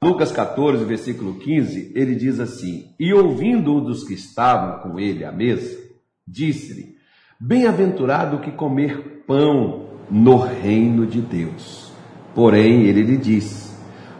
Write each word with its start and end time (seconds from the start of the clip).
Lucas 0.00 0.30
14, 0.30 0.84
versículo 0.84 1.34
15, 1.34 1.90
ele 1.92 2.14
diz 2.14 2.38
assim: 2.38 2.94
E 3.00 3.12
ouvindo 3.12 3.74
um 3.74 3.80
dos 3.82 4.04
que 4.04 4.14
estavam 4.14 4.78
com 4.78 5.00
ele 5.00 5.24
à 5.24 5.32
mesa, 5.32 5.76
disse-lhe: 6.24 6.94
Bem-aventurado 7.40 8.38
que 8.38 8.52
comer 8.52 9.24
pão 9.26 9.86
no 10.08 10.36
reino 10.36 11.04
de 11.04 11.20
Deus. 11.20 11.90
Porém, 12.32 12.84
ele 12.84 13.02
lhe 13.02 13.16
disse: 13.16 13.72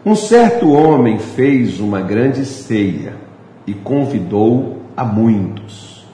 Um 0.05 0.15
certo 0.15 0.69
homem 0.69 1.17
fez 1.17 1.79
uma 1.79 2.01
grande 2.01 2.43
ceia 2.43 3.15
e 3.65 3.73
convidou 3.73 4.81
a 4.97 5.05
muitos. 5.05 6.05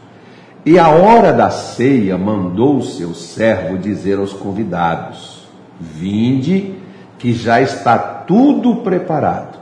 E 0.64 0.78
a 0.78 0.90
hora 0.90 1.34
da 1.34 1.50
ceia 1.50 2.20
mandou 2.20 2.78
o 2.78 2.84
seu 2.84 3.16
servo 3.16 3.80
dizer 3.80 4.20
aos 4.20 4.32
convidados: 4.32 5.48
Vinde, 5.80 6.76
que 7.18 7.34
já 7.34 7.60
está 7.60 8.15
tudo 8.28 8.78
preparado. 8.78 9.60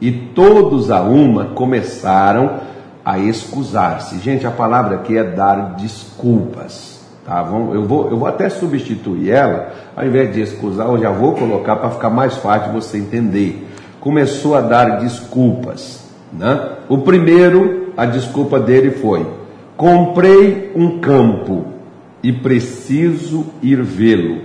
E 0.00 0.10
todos 0.10 0.90
a 0.90 1.02
uma 1.02 1.46
começaram 1.46 2.60
a 3.04 3.18
excusar-se. 3.18 4.18
Gente, 4.18 4.46
a 4.46 4.50
palavra 4.50 4.96
aqui 4.96 5.16
é 5.16 5.24
dar 5.24 5.74
desculpas. 5.76 7.00
Tá? 7.24 7.46
Eu, 7.72 7.84
vou, 7.84 8.10
eu 8.10 8.16
vou 8.16 8.28
até 8.28 8.48
substituir 8.48 9.30
ela, 9.30 9.72
ao 9.94 10.06
invés 10.06 10.32
de 10.32 10.40
excusar, 10.40 10.88
eu 10.88 10.98
já 10.98 11.10
vou 11.10 11.34
colocar 11.34 11.76
para 11.76 11.90
ficar 11.90 12.10
mais 12.10 12.36
fácil 12.36 12.72
você 12.72 12.98
entender. 12.98 13.68
Começou 14.00 14.56
a 14.56 14.60
dar 14.60 14.98
desculpas. 15.00 16.08
Né? 16.32 16.76
O 16.88 16.98
primeiro, 16.98 17.92
a 17.96 18.06
desculpa 18.06 18.58
dele 18.58 18.92
foi: 18.92 19.26
comprei 19.76 20.72
um 20.74 20.98
campo 21.00 21.66
e 22.22 22.32
preciso 22.32 23.46
ir 23.62 23.82
vê-lo. 23.82 24.42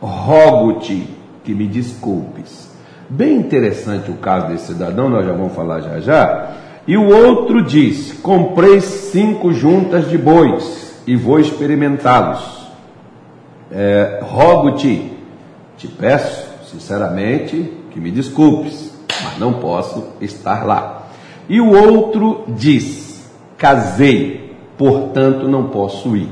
Rogo-te 0.00 1.08
que 1.44 1.54
me 1.54 1.66
desculpes. 1.66 2.68
Bem 3.10 3.36
interessante 3.36 4.10
o 4.10 4.16
caso 4.16 4.48
desse 4.48 4.66
cidadão, 4.66 5.08
nós 5.08 5.24
já 5.24 5.32
vamos 5.32 5.54
falar 5.54 5.80
já 5.80 5.98
já. 5.98 6.52
E 6.86 6.96
o 6.96 7.08
outro 7.08 7.62
disse: 7.62 8.16
Comprei 8.16 8.80
cinco 8.80 9.52
juntas 9.52 10.10
de 10.10 10.18
bois 10.18 11.02
e 11.06 11.16
vou 11.16 11.40
experimentá-los. 11.40 12.68
É, 13.72 14.20
Rogo-te, 14.22 15.12
te 15.76 15.88
peço, 15.88 16.46
sinceramente, 16.70 17.72
que 17.90 17.98
me 17.98 18.10
desculpes, 18.10 18.92
mas 19.24 19.38
não 19.38 19.54
posso 19.54 20.08
estar 20.20 20.66
lá. 20.66 21.08
E 21.48 21.62
o 21.62 21.70
outro 21.70 22.44
diz: 22.48 23.26
Casei, 23.56 24.54
portanto 24.76 25.48
não 25.48 25.68
posso 25.68 26.14
ir. 26.14 26.28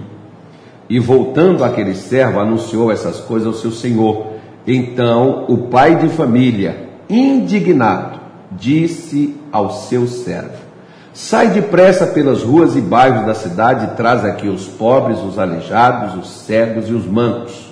E 0.91 1.01
voltando 1.01 1.65
aquele 1.65 1.95
servo, 1.95 2.39
anunciou 2.39 2.93
essas 2.93 3.19
coisas 3.19 3.49
ao 3.49 3.55
seu 3.55 3.73
senhor. 3.73 4.36
Então 4.67 5.45
o 5.49 5.69
pai 5.69 5.97
de 5.97 6.09
família, 6.09 6.89
indignado, 7.09 8.19
disse 8.51 9.37
ao 9.53 9.71
seu 9.71 10.07
servo: 10.09 10.67
Sai 11.15 11.49
depressa 11.49 12.07
pelas 12.09 12.43
ruas 12.43 12.75
e 12.75 12.81
bairros 12.81 13.25
da 13.27 13.35
cidade 13.35 13.85
e 13.85 13.97
traz 13.97 14.25
aqui 14.25 14.49
os 14.49 14.67
pobres, 14.67 15.19
os 15.21 15.39
aleijados, 15.39 16.15
os 16.17 16.29
cegos 16.43 16.89
e 16.89 16.93
os 16.93 17.07
mancos. 17.07 17.71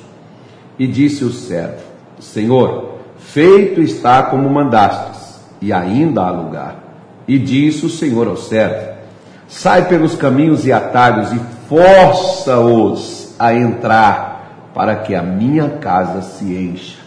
E 0.78 0.87
disse 0.87 1.25
o 1.25 1.31
servo: 1.31 1.83
Senhor, 2.20 2.95
feito 3.19 3.81
está 3.81 4.22
como 4.22 4.48
mandastes, 4.48 5.41
e 5.61 5.72
ainda 5.72 6.22
há 6.22 6.31
lugar. 6.31 6.77
E 7.27 7.39
disse 7.39 7.87
o 7.87 7.91
Senhor 7.91 8.28
ao 8.28 8.37
servo: 8.37 8.95
Sai 9.48 9.89
pelos 9.89 10.15
caminhos 10.15 10.65
e 10.65 10.72
atalhos 10.72 11.33
e 11.33 11.41
força-os 11.69 13.34
a 13.39 13.53
entrar 13.53 14.34
para 14.75 14.97
que 14.97 15.14
a 15.14 15.22
minha 15.22 15.69
casa 15.69 16.20
se 16.20 16.44
encha. 16.53 16.98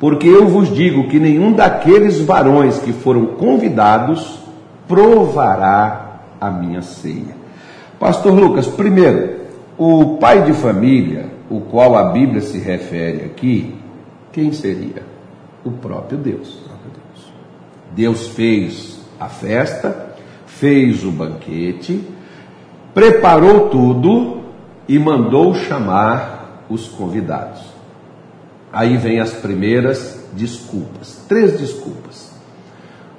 Porque 0.00 0.26
eu 0.26 0.46
vos 0.48 0.74
digo 0.74 1.08
que 1.08 1.20
nenhum 1.20 1.52
daqueles 1.52 2.20
varões 2.20 2.78
que 2.80 2.92
foram 2.92 3.26
convidados 3.26 4.40
provará 4.88 6.20
a 6.40 6.50
minha 6.50 6.82
ceia. 6.82 7.36
Pastor 7.98 8.34
Lucas, 8.34 8.66
primeiro, 8.66 9.44
o 9.78 10.18
pai 10.18 10.42
de 10.42 10.52
família, 10.52 11.26
o 11.48 11.60
qual 11.60 11.96
a 11.96 12.10
Bíblia 12.10 12.40
se 12.40 12.58
refere 12.58 13.24
aqui, 13.24 13.74
quem 14.32 14.52
seria? 14.52 15.02
O 15.64 15.70
próprio 15.70 16.18
Deus. 16.18 16.64
Deus 17.94 18.28
fez 18.28 19.00
a 19.20 19.28
festa, 19.28 20.14
fez 20.46 21.04
o 21.04 21.12
banquete, 21.12 22.04
preparou 22.92 23.68
tudo 23.68 24.42
e 24.88 24.98
mandou 24.98 25.54
chamar 25.54 26.43
os 26.68 26.88
convidados. 26.88 27.62
Aí 28.72 28.96
vem 28.96 29.20
as 29.20 29.32
primeiras 29.32 30.24
desculpas, 30.32 31.24
três 31.28 31.58
desculpas. 31.58 32.32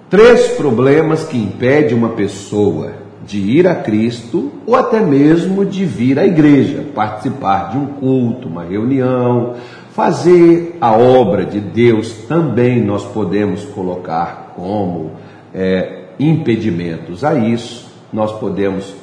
Três 0.09 0.49
problemas 0.49 1.23
que 1.23 1.37
impedem 1.37 1.97
uma 1.97 2.09
pessoa 2.09 2.93
de 3.25 3.39
ir 3.39 3.67
a 3.67 3.75
Cristo 3.75 4.51
ou 4.65 4.75
até 4.75 4.99
mesmo 4.99 5.65
de 5.65 5.83
vir 5.83 6.19
à 6.19 6.25
igreja, 6.25 6.85
participar 6.93 7.71
de 7.71 7.77
um 7.77 7.87
culto, 7.87 8.47
uma 8.47 8.63
reunião, 8.63 9.55
fazer 9.93 10.77
a 10.79 10.91
obra 10.91 11.45
de 11.45 11.59
Deus, 11.59 12.11
também 12.27 12.83
nós 12.83 13.03
podemos 13.03 13.65
colocar 13.65 14.53
como 14.55 15.11
é, 15.53 16.03
impedimentos 16.19 17.23
a 17.23 17.33
isso, 17.33 17.89
nós 18.13 18.31
podemos 18.39 18.93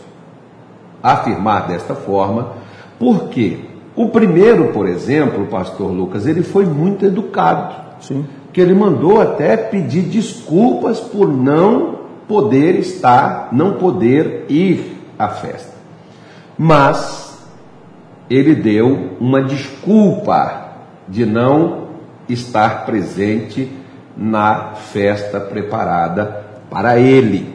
afirmar 1.03 1.67
desta 1.67 1.95
forma, 1.95 2.53
porque 2.99 3.59
o 3.95 4.09
primeiro, 4.09 4.69
por 4.69 4.89
exemplo, 4.89 5.45
o 5.45 5.47
pastor 5.47 5.91
Lucas, 5.91 6.27
ele 6.27 6.43
foi 6.43 6.65
muito 6.65 7.05
educado. 7.05 7.75
Sim. 8.01 8.25
Que 8.53 8.61
ele 8.61 8.75
mandou 8.75 9.21
até 9.21 9.57
pedir 9.57 10.03
desculpas 10.03 10.99
por 11.01 11.29
não 11.29 12.01
poder 12.27 12.79
estar, 12.79 13.49
não 13.53 13.75
poder 13.75 14.47
ir 14.49 14.97
à 15.19 15.29
festa. 15.29 15.73
Mas 16.57 17.39
ele 18.31 18.55
deu 18.55 19.17
uma 19.21 19.43
desculpa 19.43 20.71
de 21.09 21.27
não 21.27 21.89
estar 22.29 22.87
presente 22.87 23.71
na 24.17 24.75
festa 24.75 25.41
preparada 25.41 26.45
para 26.71 26.99
ele. 26.99 27.55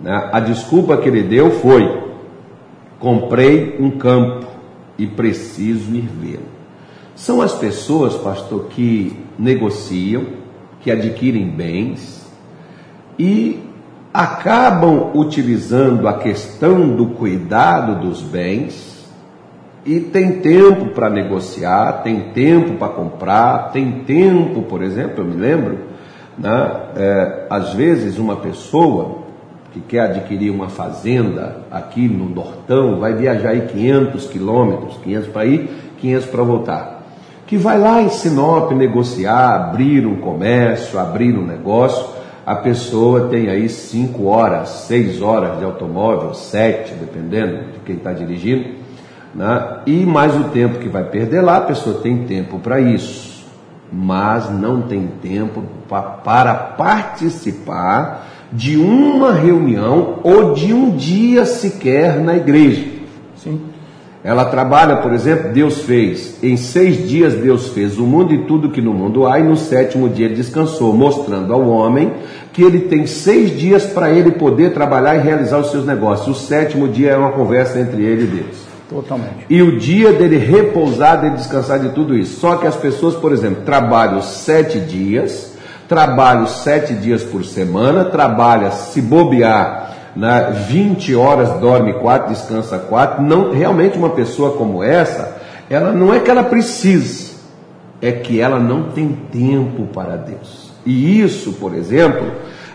Né? 0.00 0.28
A 0.32 0.40
desculpa 0.40 0.96
que 0.98 1.08
ele 1.08 1.22
deu 1.22 1.50
foi: 1.50 2.10
comprei 2.98 3.76
um 3.80 3.92
campo 3.92 4.55
e 4.98 5.06
preciso 5.06 5.94
ir 5.94 6.08
vê-lo. 6.08 6.56
São 7.14 7.40
as 7.40 7.54
pessoas, 7.54 8.14
pastor, 8.14 8.66
que 8.66 9.16
negociam, 9.38 10.24
que 10.80 10.90
adquirem 10.90 11.48
bens 11.48 12.30
e 13.18 13.60
acabam 14.12 15.10
utilizando 15.14 16.06
a 16.08 16.14
questão 16.14 16.94
do 16.94 17.06
cuidado 17.06 18.06
dos 18.06 18.22
bens 18.22 18.96
e 19.84 20.00
tem 20.00 20.40
tempo 20.40 20.86
para 20.86 21.08
negociar, 21.08 22.02
tem 22.02 22.32
tempo 22.32 22.74
para 22.74 22.88
comprar, 22.88 23.70
tem 23.72 24.04
tempo, 24.04 24.62
por 24.62 24.82
exemplo, 24.82 25.22
eu 25.22 25.24
me 25.24 25.36
lembro, 25.36 25.78
né, 26.36 26.80
é, 26.96 27.46
às 27.48 27.72
vezes 27.72 28.18
uma 28.18 28.36
pessoa 28.36 29.25
que 29.76 29.80
quer 29.82 30.00
adquirir 30.00 30.50
uma 30.50 30.70
fazenda 30.70 31.58
aqui 31.70 32.08
no 32.08 32.30
Nortão, 32.30 32.98
vai 32.98 33.12
viajar 33.12 33.50
aí 33.50 33.62
500 33.66 34.26
quilômetros, 34.28 34.96
500 35.04 35.28
para 35.28 35.44
ir, 35.44 35.70
500 36.00 36.26
para 36.28 36.42
voltar. 36.42 37.02
Que 37.46 37.58
vai 37.58 37.78
lá 37.78 38.00
em 38.00 38.08
Sinop 38.08 38.72
negociar, 38.72 39.54
abrir 39.54 40.06
um 40.06 40.16
comércio, 40.16 40.98
abrir 40.98 41.36
um 41.36 41.44
negócio, 41.44 42.06
a 42.46 42.54
pessoa 42.54 43.28
tem 43.28 43.50
aí 43.50 43.68
5 43.68 44.24
horas, 44.24 44.68
6 44.86 45.20
horas 45.20 45.58
de 45.58 45.64
automóvel, 45.64 46.32
7, 46.32 46.94
dependendo 46.94 47.72
de 47.72 47.78
quem 47.84 47.96
está 47.96 48.12
dirigindo, 48.12 48.76
né? 49.34 49.80
e 49.84 50.06
mais 50.06 50.34
o 50.34 50.44
tempo 50.44 50.78
que 50.78 50.88
vai 50.88 51.04
perder 51.04 51.42
lá, 51.42 51.58
a 51.58 51.62
pessoa 51.62 52.00
tem 52.00 52.24
tempo 52.24 52.58
para 52.60 52.80
isso, 52.80 53.44
mas 53.92 54.50
não 54.50 54.82
tem 54.82 55.06
tempo 55.20 55.62
para 55.86 56.54
participar 56.54 58.26
de 58.52 58.76
uma 58.76 59.32
reunião 59.32 60.20
ou 60.22 60.54
de 60.54 60.72
um 60.72 60.90
dia 60.96 61.44
sequer 61.44 62.20
na 62.20 62.36
igreja. 62.36 62.84
Sim. 63.36 63.60
Ela 64.22 64.46
trabalha, 64.46 64.96
por 64.96 65.12
exemplo, 65.12 65.52
Deus 65.52 65.82
fez, 65.82 66.42
em 66.42 66.56
seis 66.56 67.08
dias 67.08 67.34
Deus 67.34 67.68
fez 67.68 67.96
o 67.96 68.02
mundo 68.02 68.34
e 68.34 68.38
tudo 68.38 68.70
que 68.70 68.80
no 68.82 68.92
mundo 68.92 69.24
há, 69.24 69.38
e 69.38 69.42
no 69.44 69.56
sétimo 69.56 70.08
dia 70.08 70.28
descansou, 70.28 70.92
mostrando 70.92 71.52
ao 71.52 71.68
homem 71.68 72.12
que 72.52 72.60
ele 72.60 72.80
tem 72.80 73.06
seis 73.06 73.56
dias 73.56 73.86
para 73.86 74.10
ele 74.10 74.32
poder 74.32 74.72
trabalhar 74.72 75.14
e 75.14 75.20
realizar 75.20 75.58
os 75.58 75.70
seus 75.70 75.86
negócios. 75.86 76.36
O 76.36 76.40
sétimo 76.40 76.88
dia 76.88 77.10
é 77.10 77.16
uma 77.16 77.32
conversa 77.32 77.78
entre 77.78 78.02
ele 78.02 78.24
e 78.24 78.26
Deus. 78.26 78.56
Totalmente. 78.88 79.46
E 79.50 79.62
o 79.62 79.78
dia 79.78 80.12
dele 80.12 80.38
repousar, 80.38 81.20
dele 81.20 81.36
descansar 81.36 81.78
de 81.78 81.90
tudo 81.90 82.16
isso. 82.16 82.40
Só 82.40 82.56
que 82.56 82.66
as 82.66 82.76
pessoas, 82.76 83.14
por 83.14 83.30
exemplo, 83.30 83.62
trabalham 83.64 84.22
sete 84.22 84.80
dias, 84.80 85.55
trabalho 85.88 86.46
sete 86.46 86.94
dias 86.94 87.22
por 87.22 87.44
semana, 87.44 88.06
trabalha, 88.06 88.70
se 88.70 89.00
bobear, 89.00 89.94
né, 90.16 90.64
20 90.68 91.14
horas, 91.14 91.60
dorme 91.60 91.94
quatro, 91.94 92.30
descansa 92.30 92.78
quatro. 92.78 93.22
Não, 93.22 93.52
realmente 93.52 93.98
uma 93.98 94.10
pessoa 94.10 94.56
como 94.56 94.82
essa, 94.82 95.36
ela 95.68 95.92
não 95.92 96.12
é 96.12 96.20
que 96.20 96.30
ela 96.30 96.44
precise, 96.44 97.36
é 98.00 98.12
que 98.12 98.40
ela 98.40 98.58
não 98.58 98.84
tem 98.84 99.08
tempo 99.30 99.86
para 99.92 100.16
Deus. 100.16 100.72
E 100.84 101.20
isso, 101.20 101.54
por 101.54 101.74
exemplo, 101.74 102.32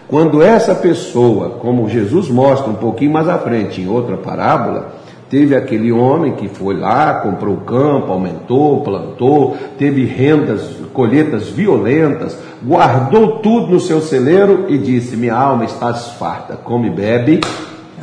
quando 0.08 0.44
essa 0.44 0.76
pessoa, 0.76 1.52
como 1.62 1.90
Jesus 1.90 2.30
mostra 2.30 2.70
um 2.70 2.76
pouquinho 2.76 3.14
mais 3.14 3.30
à 3.30 3.38
frente 3.38 3.82
em 3.82 3.88
outra 3.88 4.18
parábola, 4.18 5.01
teve 5.32 5.56
aquele 5.56 5.94
homem 5.94 6.34
que 6.34 6.50
foi 6.50 6.76
lá, 6.76 7.22
comprou 7.22 7.56
o 7.56 7.62
campo, 7.62 8.12
aumentou, 8.12 8.82
plantou, 8.82 9.56
teve 9.78 10.04
rendas, 10.04 10.76
colheitas 10.94 11.48
violentas, 11.48 12.38
guardou 12.62 13.40
tudo 13.40 13.72
no 13.72 13.80
seu 13.80 14.02
celeiro 14.02 14.66
e 14.68 14.78
disse: 14.78 15.16
Minha 15.16 15.36
alma 15.36 15.64
está 15.64 15.94
farta, 15.94 16.58
come 16.58 16.90
e 16.90 16.92
bebe. 16.92 17.40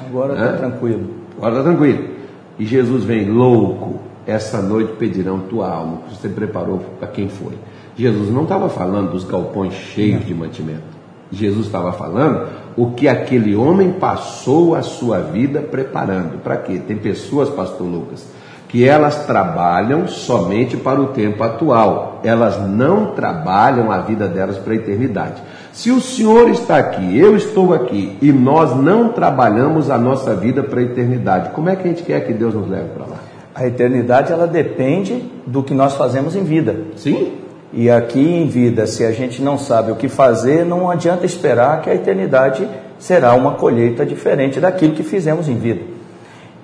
Agora 0.08 0.32
está 0.32 0.52
tranquilo. 0.54 1.10
Agora 1.36 1.58
está 1.58 1.64
tranquilo. 1.64 2.04
E 2.58 2.64
Jesus 2.64 3.04
vem 3.04 3.30
louco, 3.30 4.00
essa 4.26 4.62
noite 4.62 4.94
pedirão 4.94 5.40
tua 5.40 5.70
alma, 5.70 5.98
que 6.08 6.16
você 6.16 6.30
preparou 6.30 6.80
para 6.98 7.08
quem 7.08 7.28
foi. 7.28 7.52
Jesus 7.94 8.32
não 8.32 8.44
estava 8.44 8.70
falando 8.70 9.12
dos 9.12 9.24
galpões 9.24 9.74
cheios 9.74 10.24
de 10.24 10.34
mantimento. 10.34 10.96
Jesus 11.30 11.66
estava 11.66 11.92
falando 11.92 12.48
o 12.78 12.92
que 12.92 13.08
aquele 13.08 13.56
homem 13.56 13.90
passou 13.90 14.76
a 14.76 14.82
sua 14.82 15.18
vida 15.18 15.60
preparando. 15.60 16.38
Para 16.38 16.58
quê? 16.58 16.78
Tem 16.78 16.96
pessoas, 16.96 17.50
pastor 17.50 17.84
Lucas, 17.84 18.24
que 18.68 18.86
elas 18.86 19.26
trabalham 19.26 20.06
somente 20.06 20.76
para 20.76 21.00
o 21.00 21.08
tempo 21.08 21.42
atual. 21.42 22.20
Elas 22.22 22.56
não 22.68 23.06
trabalham 23.06 23.90
a 23.90 23.98
vida 23.98 24.28
delas 24.28 24.58
para 24.58 24.74
a 24.74 24.76
eternidade. 24.76 25.42
Se 25.72 25.90
o 25.90 26.00
Senhor 26.00 26.48
está 26.50 26.76
aqui, 26.76 27.18
eu 27.18 27.36
estou 27.36 27.74
aqui, 27.74 28.16
e 28.22 28.30
nós 28.30 28.76
não 28.76 29.08
trabalhamos 29.08 29.90
a 29.90 29.98
nossa 29.98 30.36
vida 30.36 30.62
para 30.62 30.78
a 30.78 30.84
eternidade, 30.84 31.50
como 31.50 31.68
é 31.68 31.74
que 31.74 31.82
a 31.82 31.90
gente 31.90 32.04
quer 32.04 32.24
que 32.24 32.32
Deus 32.32 32.54
nos 32.54 32.68
leve 32.68 32.90
para 32.90 33.06
lá? 33.06 33.16
A 33.56 33.66
eternidade 33.66 34.32
ela 34.32 34.46
depende 34.46 35.24
do 35.44 35.64
que 35.64 35.74
nós 35.74 35.94
fazemos 35.94 36.36
em 36.36 36.44
vida. 36.44 36.76
Sim. 36.94 37.47
E 37.72 37.90
aqui 37.90 38.20
em 38.20 38.46
vida, 38.46 38.86
se 38.86 39.04
a 39.04 39.12
gente 39.12 39.42
não 39.42 39.58
sabe 39.58 39.92
o 39.92 39.96
que 39.96 40.08
fazer, 40.08 40.64
não 40.64 40.90
adianta 40.90 41.26
esperar 41.26 41.82
que 41.82 41.90
a 41.90 41.94
eternidade 41.94 42.66
será 42.98 43.34
uma 43.34 43.52
colheita 43.52 44.06
diferente 44.06 44.58
daquilo 44.58 44.94
que 44.94 45.02
fizemos 45.02 45.48
em 45.48 45.56
vida. 45.56 45.82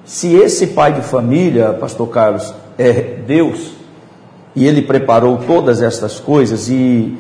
Se 0.05 0.35
esse 0.35 0.69
pai 0.69 0.95
de 0.95 1.03
família, 1.03 1.75
pastor 1.75 2.09
Carlos, 2.09 2.55
é 2.79 3.19
Deus, 3.27 3.73
e 4.57 4.67
ele 4.67 4.83
preparou 4.83 5.39
todas 5.47 5.83
estas 5.83 6.19
coisas, 6.19 6.71
e 6.71 7.17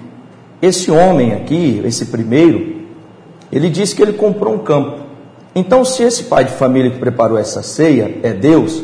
esse 0.63 0.91
homem 0.91 1.35
aqui, 1.35 1.83
esse 1.85 2.07
primeiro, 2.07 2.85
ele 3.53 3.69
disse 3.69 3.95
que 3.95 4.03
ele 4.03 4.15
comprou 4.15 4.55
um 4.55 4.59
campo. 4.59 5.05
Então, 5.55 5.85
se 5.85 6.03
esse 6.03 6.25
pai 6.25 6.45
de 6.45 6.53
família 6.53 6.91
que 6.91 6.99
preparou 6.99 7.37
essa 7.37 7.63
ceia 7.63 8.19
é 8.23 8.33
Deus, 8.33 8.83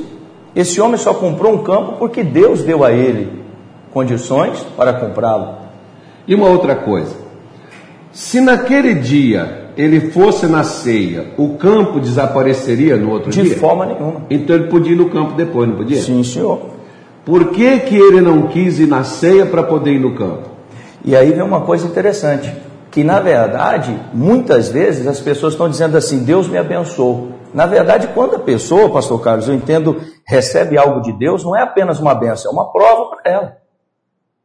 esse 0.54 0.78
homem 0.80 0.98
só 0.98 1.14
comprou 1.14 1.54
um 1.54 1.62
campo 1.62 1.94
porque 1.98 2.22
Deus 2.22 2.62
deu 2.62 2.84
a 2.84 2.92
ele 2.92 3.39
condições 3.92 4.58
para 4.76 4.92
comprá-lo. 4.94 5.56
E 6.26 6.34
uma 6.34 6.48
outra 6.48 6.76
coisa: 6.76 7.14
se 8.12 8.40
naquele 8.40 8.94
dia 8.94 9.70
ele 9.76 10.10
fosse 10.10 10.46
na 10.46 10.64
ceia, 10.64 11.32
o 11.38 11.56
campo 11.56 12.00
desapareceria 12.00 12.96
no 12.96 13.10
outro 13.10 13.30
De 13.30 13.42
dia? 13.42 13.54
De 13.54 13.60
forma 13.60 13.86
nenhuma. 13.86 14.22
Então 14.28 14.56
ele 14.56 14.68
podia 14.68 14.92
ir 14.92 14.96
no 14.96 15.08
campo 15.08 15.34
depois, 15.34 15.68
não 15.68 15.76
podia? 15.76 16.00
Sim, 16.00 16.22
senhor. 16.22 16.60
Por 17.24 17.50
que, 17.50 17.80
que 17.80 17.96
ele 17.96 18.20
não 18.20 18.48
quis 18.48 18.78
ir 18.78 18.86
na 18.86 19.04
ceia 19.04 19.46
para 19.46 19.62
poder 19.62 19.92
ir 19.92 20.00
no 20.00 20.14
campo? 20.14 20.48
E 21.04 21.14
aí 21.14 21.30
vem 21.32 21.42
uma 21.42 21.62
coisa 21.62 21.86
interessante, 21.86 22.52
que 22.90 23.04
na 23.04 23.20
verdade, 23.20 23.96
muitas 24.12 24.68
vezes 24.68 25.06
as 25.06 25.20
pessoas 25.20 25.54
estão 25.54 25.68
dizendo 25.68 25.96
assim, 25.96 26.24
Deus 26.24 26.48
me 26.48 26.58
abençoou. 26.58 27.32
Na 27.54 27.66
verdade, 27.66 28.08
quando 28.14 28.36
a 28.36 28.38
pessoa, 28.38 28.90
pastor 28.90 29.20
Carlos, 29.20 29.48
eu 29.48 29.54
entendo, 29.54 29.96
recebe 30.26 30.78
algo 30.78 31.00
de 31.00 31.12
Deus, 31.12 31.44
não 31.44 31.56
é 31.56 31.62
apenas 31.62 31.98
uma 31.98 32.14
benção, 32.14 32.52
é 32.52 32.54
uma 32.54 32.70
prova 32.72 33.10
para 33.10 33.32
ela. 33.32 33.59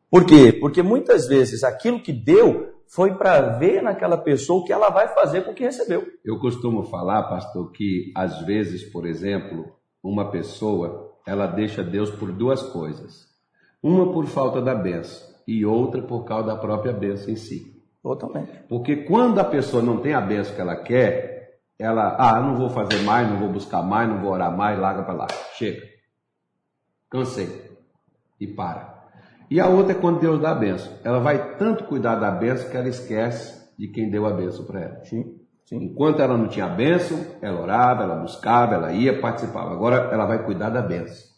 Por 0.10 0.26
quê? 0.26 0.54
Porque 0.54 0.82
muitas 0.82 1.28
vezes 1.28 1.64
aquilo 1.64 2.00
que 2.00 2.14
deu 2.14 2.74
foi 2.88 3.16
para 3.16 3.58
ver 3.58 3.82
naquela 3.82 4.18
pessoa 4.18 4.62
o 4.62 4.64
que 4.64 4.72
ela 4.72 4.90
vai 4.90 5.08
fazer 5.10 5.44
com 5.44 5.52
o 5.52 5.54
que 5.56 5.64
recebeu. 5.64 6.08
Eu 6.24 6.40
costumo 6.40 6.84
falar, 6.84 7.24
pastor, 7.24 7.72
que 7.72 8.12
às 8.16 8.42
vezes, 8.42 8.84
por 8.84 9.06
exemplo, 9.06 9.66
uma 10.04 10.30
pessoa, 10.30 11.14
ela 11.26 11.48
deixa 11.48 11.84
Deus 11.84 12.10
por 12.12 12.32
duas 12.32 12.62
coisas. 12.62 13.28
Uma 13.82 14.12
por 14.12 14.26
falta 14.28 14.62
da 14.62 14.74
benção 14.74 15.36
e 15.48 15.66
outra 15.66 16.02
por 16.02 16.24
causa 16.24 16.48
da 16.48 16.56
própria 16.56 16.94
benção 16.94 17.30
em 17.30 17.36
si. 17.36 17.76
Totalmente. 18.02 18.52
Porque 18.70 18.98
quando 18.98 19.40
a 19.40 19.44
pessoa 19.44 19.82
não 19.82 19.98
tem 19.98 20.14
a 20.14 20.22
benção 20.22 20.56
que 20.56 20.62
ela 20.62 20.76
quer, 20.76 21.60
ela, 21.78 22.16
ah, 22.18 22.40
não 22.40 22.56
vou 22.56 22.70
fazer 22.70 23.02
mais, 23.02 23.30
não 23.30 23.38
vou 23.38 23.50
buscar 23.50 23.82
mais, 23.82 24.08
não 24.08 24.22
vou 24.22 24.32
orar 24.32 24.56
mais, 24.56 24.80
larga 24.80 25.04
para 25.04 25.14
lá. 25.14 25.28
Chega. 25.58 25.82
Cansei. 27.10 27.50
E 28.40 28.48
para. 28.48 28.95
E 29.50 29.60
a 29.60 29.68
outra 29.68 29.92
é 29.92 29.96
quando 29.96 30.20
Deus 30.20 30.42
dá 30.42 30.52
a 30.52 30.56
benção. 30.56 30.92
Ela 31.04 31.20
vai 31.20 31.56
tanto 31.58 31.84
cuidar 31.86 32.16
da 32.16 32.32
benção 32.32 32.70
que 32.70 32.78
ela 32.78 32.88
esquece 32.88 33.66
de 33.78 33.88
quem 33.88 34.10
deu 34.10 34.26
a 34.26 34.32
benção 34.32 34.66
para 34.66 34.82
ela. 34.82 35.04
Sim, 35.04 35.36
sim. 35.66 35.78
Enquanto 35.84 36.22
ela 36.22 36.38
não 36.38 36.48
tinha 36.48 36.66
a 36.66 36.70
benção, 36.70 37.20
ela 37.42 37.62
orava, 37.62 38.04
ela 38.04 38.16
buscava, 38.16 38.76
ela 38.76 38.92
ia, 38.92 39.20
participava. 39.20 39.72
Agora 39.72 40.10
ela 40.12 40.26
vai 40.26 40.44
cuidar 40.44 40.70
da 40.70 40.82
benção. 40.82 41.36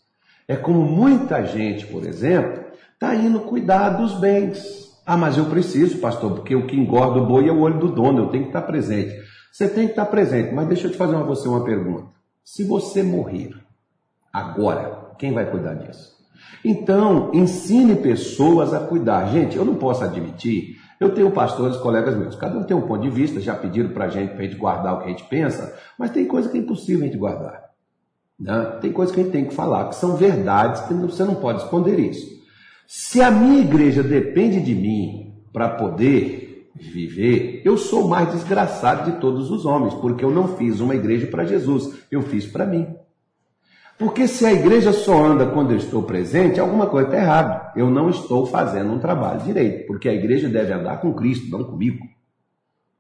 É 0.48 0.56
como 0.56 0.82
muita 0.82 1.44
gente, 1.46 1.86
por 1.88 2.06
exemplo, 2.06 2.64
está 2.94 3.14
indo 3.14 3.42
cuidar 3.42 3.90
dos 3.90 4.20
bens. 4.20 4.88
Ah, 5.06 5.18
mas 5.18 5.38
eu 5.38 5.46
preciso, 5.46 6.00
pastor, 6.00 6.36
porque 6.36 6.56
o 6.56 6.66
que 6.66 6.78
engorda 6.78 7.20
o 7.20 7.26
boi 7.26 7.48
é 7.48 7.52
o 7.52 7.60
olho 7.60 7.80
do 7.80 7.92
dono, 7.92 8.24
eu 8.24 8.30
tenho 8.30 8.44
que 8.44 8.50
estar 8.50 8.62
presente. 8.62 9.14
Você 9.52 9.68
tem 9.68 9.86
que 9.86 9.92
estar 9.92 10.06
presente, 10.06 10.54
mas 10.54 10.68
deixa 10.68 10.88
eu 10.88 10.92
te 10.92 10.98
fazer 10.98 11.16
uma, 11.16 11.26
você 11.26 11.48
uma 11.48 11.64
pergunta. 11.64 12.08
Se 12.44 12.64
você 12.64 13.04
morrer 13.04 13.54
agora, 14.32 15.16
quem 15.18 15.34
vai 15.34 15.50
cuidar 15.50 15.74
disso? 15.76 16.17
Então, 16.64 17.32
ensine 17.34 17.96
pessoas 17.96 18.74
a 18.74 18.80
cuidar. 18.80 19.32
Gente, 19.32 19.56
eu 19.56 19.66
não 19.66 19.76
posso 19.76 20.04
admitir, 20.04 20.78
eu 21.00 21.14
tenho 21.14 21.32
pastores, 21.32 21.78
colegas 21.78 22.18
meus, 22.18 22.36
cada 22.36 22.58
um 22.58 22.64
tem 22.64 22.76
um 22.76 22.82
ponto 22.82 23.02
de 23.02 23.10
vista, 23.10 23.40
já 23.40 23.54
pediram 23.54 23.90
para 23.90 24.06
a 24.06 24.10
gente, 24.10 24.32
para 24.32 24.40
a 24.40 24.44
gente 24.48 24.58
guardar 24.58 24.96
o 24.96 25.00
que 25.00 25.06
a 25.06 25.10
gente 25.10 25.24
pensa, 25.26 25.78
mas 25.98 26.12
tem 26.12 26.26
coisa 26.26 26.50
que 26.50 26.58
é 26.58 26.62
impossível 26.62 27.04
a 27.04 27.06
gente 27.06 27.18
guardar. 27.18 27.68
Né? 28.40 28.78
Tem 28.82 28.92
coisa 28.92 29.14
que 29.14 29.20
a 29.20 29.24
gente 29.24 29.32
tem 29.32 29.46
que 29.46 29.54
falar, 29.54 29.90
que 29.90 29.96
são 29.96 30.16
verdades, 30.16 30.82
que 30.82 30.94
você 30.94 31.24
não 31.24 31.36
pode 31.36 31.62
esconder 31.64 32.00
isso. 32.00 32.38
Se 32.88 33.22
a 33.22 33.30
minha 33.30 33.60
igreja 33.60 34.02
depende 34.02 34.60
de 34.62 34.74
mim 34.74 35.36
para 35.54 35.70
poder 35.70 36.72
viver, 36.76 37.62
eu 37.66 37.78
sou 37.78 38.06
o 38.06 38.10
mais 38.10 38.32
desgraçado 38.32 39.12
de 39.12 39.20
todos 39.20 39.52
os 39.52 39.66
homens, 39.66 39.94
porque 39.96 40.24
eu 40.24 40.32
não 40.32 40.56
fiz 40.56 40.80
uma 40.80 40.96
igreja 40.96 41.28
para 41.28 41.46
Jesus, 41.46 41.96
eu 42.12 42.22
fiz 42.22 42.46
para 42.46 42.66
mim. 42.66 42.88
Porque 43.98 44.28
se 44.28 44.46
a 44.46 44.54
igreja 44.54 44.94
só 44.94 45.26
anda 45.26 45.48
quando 45.48 45.72
eu 45.72 45.78
estou 45.78 46.04
presente, 46.04 46.60
alguma 46.60 46.86
coisa 46.86 47.08
está 47.08 47.20
errada. 47.20 47.72
Eu 47.76 47.90
não 47.90 48.10
estou 48.10 48.46
fazendo 48.46 48.94
um 48.94 49.00
trabalho 49.00 49.42
direito, 49.42 49.88
porque 49.88 50.08
a 50.08 50.14
igreja 50.14 50.48
deve 50.48 50.72
andar 50.72 51.02
com 51.02 51.14
Cristo, 51.14 51.50
não 51.50 51.64
comigo. 51.64 52.06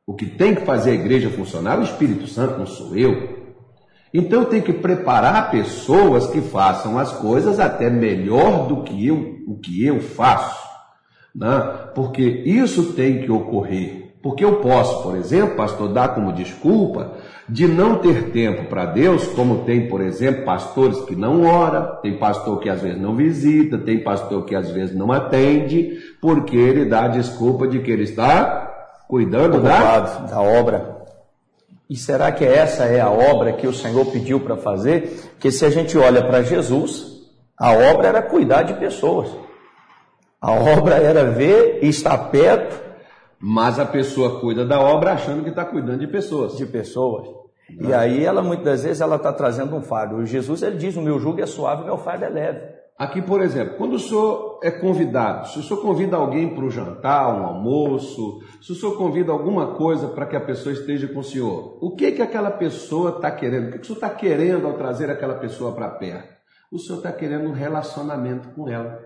O 0.05 0.15
que 0.15 0.25
tem 0.25 0.55
que 0.55 0.61
fazer 0.61 0.91
a 0.91 0.95
igreja 0.95 1.29
funcionar 1.29 1.75
é 1.75 1.81
o 1.81 1.83
Espírito 1.83 2.25
Santo, 2.25 2.57
não 2.57 2.65
sou 2.65 2.95
eu. 2.95 3.37
Então 4.11 4.41
eu 4.41 4.45
tenho 4.45 4.63
que 4.63 4.73
preparar 4.73 5.51
pessoas 5.51 6.27
que 6.27 6.41
façam 6.41 6.97
as 6.97 7.11
coisas 7.13 7.59
até 7.59 7.89
melhor 7.89 8.67
do 8.67 8.83
que 8.83 9.05
eu, 9.05 9.37
o 9.45 9.59
que 9.59 9.85
eu 9.85 9.99
faço. 9.99 10.65
Né? 11.35 11.59
Porque 11.93 12.23
isso 12.23 12.93
tem 12.93 13.21
que 13.21 13.31
ocorrer. 13.31 14.17
Porque 14.23 14.43
eu 14.43 14.55
posso, 14.61 15.03
por 15.03 15.15
exemplo, 15.15 15.55
pastor, 15.55 15.93
dar 15.93 16.15
como 16.15 16.33
desculpa 16.33 17.17
de 17.49 17.65
não 17.67 17.95
ter 17.99 18.31
tempo 18.31 18.65
para 18.65 18.85
Deus, 18.85 19.25
como 19.27 19.63
tem, 19.63 19.87
por 19.87 20.01
exemplo, 20.01 20.43
pastores 20.43 20.99
que 21.01 21.15
não 21.15 21.45
ora, 21.45 21.81
tem 22.01 22.17
pastor 22.17 22.59
que 22.59 22.69
às 22.69 22.81
vezes 22.81 22.99
não 23.01 23.15
visita, 23.15 23.77
tem 23.77 24.03
pastor 24.03 24.43
que 24.43 24.53
às 24.53 24.69
vezes 24.69 24.93
não 24.93 25.11
atende, 25.13 25.97
porque 26.21 26.57
ele 26.57 26.85
dá 26.85 27.05
a 27.05 27.07
desculpa 27.07 27.67
de 27.67 27.79
que 27.79 27.89
ele 27.89 28.03
está 28.03 29.05
cuidando 29.07 29.61
da... 29.61 29.99
da 29.99 30.41
obra. 30.41 30.97
E 31.89 31.95
será 31.95 32.33
que 32.33 32.43
essa 32.43 32.83
é 32.83 32.99
a 32.99 33.09
obra 33.09 33.53
que 33.53 33.65
o 33.65 33.73
Senhor 33.73 34.05
pediu 34.07 34.41
para 34.41 34.57
fazer? 34.57 35.31
Que 35.39 35.49
se 35.49 35.63
a 35.63 35.69
gente 35.69 35.97
olha 35.97 36.21
para 36.21 36.43
Jesus, 36.43 37.17
a 37.57 37.71
obra 37.71 38.09
era 38.09 38.21
cuidar 38.21 38.63
de 38.63 38.73
pessoas. 38.73 39.29
A 40.41 40.51
obra 40.51 40.95
era 40.95 41.23
ver 41.31 41.79
e 41.81 41.87
estar 41.87 42.17
perto 42.29 42.86
mas 43.39 43.79
a 43.79 43.85
pessoa 43.85 44.39
cuida 44.39 44.65
da 44.65 44.79
obra 44.79 45.13
achando 45.13 45.43
que 45.43 45.49
está 45.49 45.65
cuidando 45.65 45.99
de 45.99 46.07
pessoas. 46.07 46.57
De 46.57 46.65
pessoas. 46.65 47.27
Não. 47.69 47.89
E 47.89 47.93
aí 47.93 48.23
ela 48.23 48.41
muitas 48.41 48.83
vezes 48.83 49.01
ela 49.01 49.17
está 49.17 49.31
trazendo 49.31 49.75
um 49.75 49.81
fardo. 49.81 50.25
Jesus 50.25 50.61
ele 50.63 50.77
diz: 50.77 50.95
o 50.95 51.01
meu 51.01 51.19
jugo 51.19 51.41
é 51.41 51.45
suave, 51.45 51.83
o 51.83 51.85
meu 51.85 51.97
fardo 51.97 52.25
é 52.25 52.29
leve. 52.29 52.77
Aqui, 52.97 53.21
por 53.21 53.41
exemplo, 53.41 53.77
quando 53.77 53.93
o 53.93 53.99
senhor 53.99 54.59
é 54.63 54.71
convidado, 54.71 55.49
se 55.49 55.59
o 55.59 55.61
senhor 55.61 55.79
convida 55.83 56.17
alguém 56.17 56.55
para 56.55 56.65
o 56.65 56.69
jantar, 56.71 57.31
um 57.31 57.45
almoço, 57.45 58.39
se 58.59 58.71
o 58.71 58.75
senhor 58.75 58.97
convida 58.97 59.31
alguma 59.31 59.75
coisa 59.75 60.07
para 60.07 60.25
que 60.25 60.35
a 60.35 60.41
pessoa 60.41 60.73
esteja 60.73 61.07
com 61.07 61.19
o 61.19 61.23
senhor, 61.23 61.77
o 61.79 61.95
que 61.95 62.11
que 62.13 62.23
aquela 62.23 62.49
pessoa 62.49 63.11
está 63.11 63.29
querendo? 63.29 63.67
O 63.67 63.71
que, 63.71 63.77
que 63.77 63.83
o 63.83 63.85
senhor 63.85 63.97
está 63.97 64.09
querendo 64.09 64.65
ao 64.65 64.73
trazer 64.73 65.11
aquela 65.11 65.35
pessoa 65.35 65.73
para 65.73 65.89
perto? 65.89 66.37
O 66.71 66.79
senhor 66.79 66.97
está 66.97 67.11
querendo 67.11 67.47
um 67.47 67.53
relacionamento 67.53 68.49
com 68.49 68.67
ela. 68.67 68.99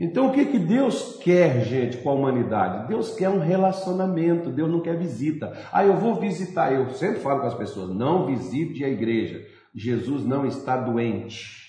Então 0.00 0.28
o 0.28 0.32
que, 0.32 0.46
que 0.46 0.58
Deus 0.58 1.18
quer, 1.22 1.64
gente, 1.64 1.98
com 1.98 2.10
a 2.10 2.14
humanidade? 2.14 2.88
Deus 2.88 3.14
quer 3.14 3.28
um 3.28 3.38
relacionamento, 3.38 4.50
Deus 4.50 4.70
não 4.70 4.80
quer 4.80 4.96
visita. 4.96 5.52
Ah, 5.72 5.84
eu 5.84 5.96
vou 5.96 6.14
visitar, 6.14 6.72
eu 6.72 6.90
sempre 6.90 7.20
falo 7.20 7.40
com 7.40 7.46
as 7.46 7.54
pessoas, 7.54 7.94
não 7.94 8.26
visite 8.26 8.84
a 8.84 8.88
igreja. 8.88 9.44
Jesus 9.74 10.24
não 10.24 10.46
está 10.46 10.76
doente. 10.76 11.62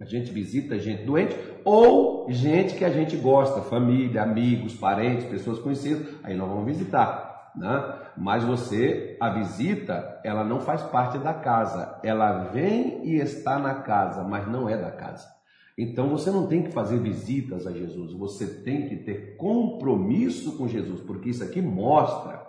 A 0.00 0.04
gente 0.04 0.30
visita 0.30 0.78
gente 0.78 1.02
doente 1.02 1.36
ou 1.64 2.30
gente 2.30 2.76
que 2.76 2.84
a 2.84 2.90
gente 2.90 3.16
gosta, 3.16 3.62
família, 3.62 4.22
amigos, 4.22 4.74
parentes, 4.74 5.26
pessoas 5.26 5.58
conhecidas, 5.58 6.06
aí 6.22 6.36
nós 6.36 6.48
vamos 6.48 6.66
visitar, 6.66 7.52
né? 7.56 7.94
Mas 8.16 8.44
você, 8.44 9.16
a 9.20 9.30
visita, 9.30 10.20
ela 10.24 10.44
não 10.44 10.60
faz 10.60 10.82
parte 10.82 11.18
da 11.18 11.34
casa, 11.34 11.98
ela 12.04 12.44
vem 12.44 13.04
e 13.04 13.16
está 13.16 13.58
na 13.58 13.74
casa, 13.74 14.22
mas 14.22 14.46
não 14.46 14.68
é 14.68 14.76
da 14.76 14.90
casa. 14.90 15.37
Então 15.78 16.08
você 16.08 16.28
não 16.28 16.48
tem 16.48 16.64
que 16.64 16.72
fazer 16.72 16.98
visitas 16.98 17.64
a 17.64 17.70
Jesus, 17.70 18.12
você 18.12 18.44
tem 18.46 18.88
que 18.88 18.96
ter 18.96 19.36
compromisso 19.36 20.56
com 20.56 20.66
Jesus, 20.66 21.00
porque 21.00 21.30
isso 21.30 21.44
aqui 21.44 21.62
mostra 21.62 22.44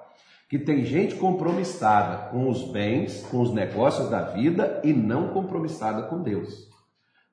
que 0.49 0.57
tem 0.57 0.83
gente 0.83 1.13
compromissada 1.13 2.31
com 2.31 2.49
os 2.49 2.63
bens, 2.71 3.23
com 3.29 3.39
os 3.39 3.53
negócios 3.53 4.09
da 4.09 4.21
vida 4.21 4.81
e 4.83 4.91
não 4.91 5.27
compromissada 5.27 6.01
com 6.07 6.23
Deus. 6.23 6.67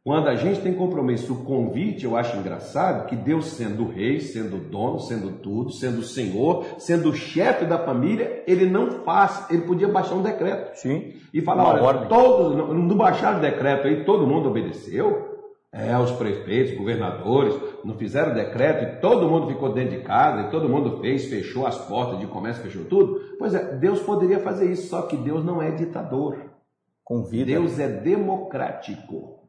Quando 0.05 0.29
a 0.29 0.37
gente 0.37 0.61
tem 0.61 0.73
compromisso, 0.75 1.33
o 1.33 1.45
convite, 1.45 2.05
eu 2.05 2.15
acho 2.15 2.37
engraçado 2.37 3.09
que 3.09 3.17
Deus, 3.17 3.47
sendo 3.47 3.88
rei, 3.88 4.21
sendo 4.21 4.59
dono, 4.59 5.00
sendo 5.00 5.33
tudo, 5.38 5.73
sendo 5.73 5.99
o 5.99 6.05
senhor, 6.05 6.65
sendo 6.79 7.09
o 7.09 7.15
chefe 7.15 7.65
da 7.65 7.76
família, 7.79 8.45
ele 8.47 8.67
não 8.67 9.03
faz, 9.03 9.50
ele 9.50 9.62
podia 9.62 9.88
baixar 9.88 10.15
um 10.15 10.23
decreto. 10.23 10.76
Sim. 10.76 11.15
E 11.35 11.41
falar, 11.41 11.65
Uma 11.65 11.73
olha, 11.73 11.83
ordem. 11.83 12.09
todos, 12.09 12.55
não 12.57 12.97
baixaram 12.97 13.38
o 13.38 13.41
decreto 13.41 13.88
aí, 13.88 14.05
todo 14.05 14.29
mundo 14.29 14.49
obedeceu. 14.49 15.36
É, 15.78 15.97
os 15.99 16.11
prefeitos, 16.12 16.75
governadores, 16.75 17.54
não 17.85 17.95
fizeram 17.99 18.33
decreto 18.33 18.83
e 18.83 19.00
todo 19.00 19.28
mundo 19.28 19.49
ficou 19.49 19.75
dentro 19.75 19.99
de 19.99 20.04
casa 20.04 20.49
e 20.49 20.50
todo 20.50 20.71
mundo 20.71 21.00
fez, 21.02 21.26
fechou 21.26 21.66
as 21.66 21.76
portas 21.76 22.18
de 22.18 22.26
comércio, 22.26 22.62
fechou 22.62 22.85
tudo. 22.85 23.37
Pois 23.38 23.54
é, 23.54 23.76
Deus 23.76 24.00
poderia 24.00 24.40
fazer 24.40 24.71
isso, 24.71 24.88
só 24.88 25.02
que 25.02 25.18
Deus 25.18 25.45
não 25.45 25.61
é 25.61 25.71
ditador. 25.71 26.38
Convida. 27.04 27.45
Deus 27.45 27.78
é 27.78 27.88
democrático. 27.88 29.40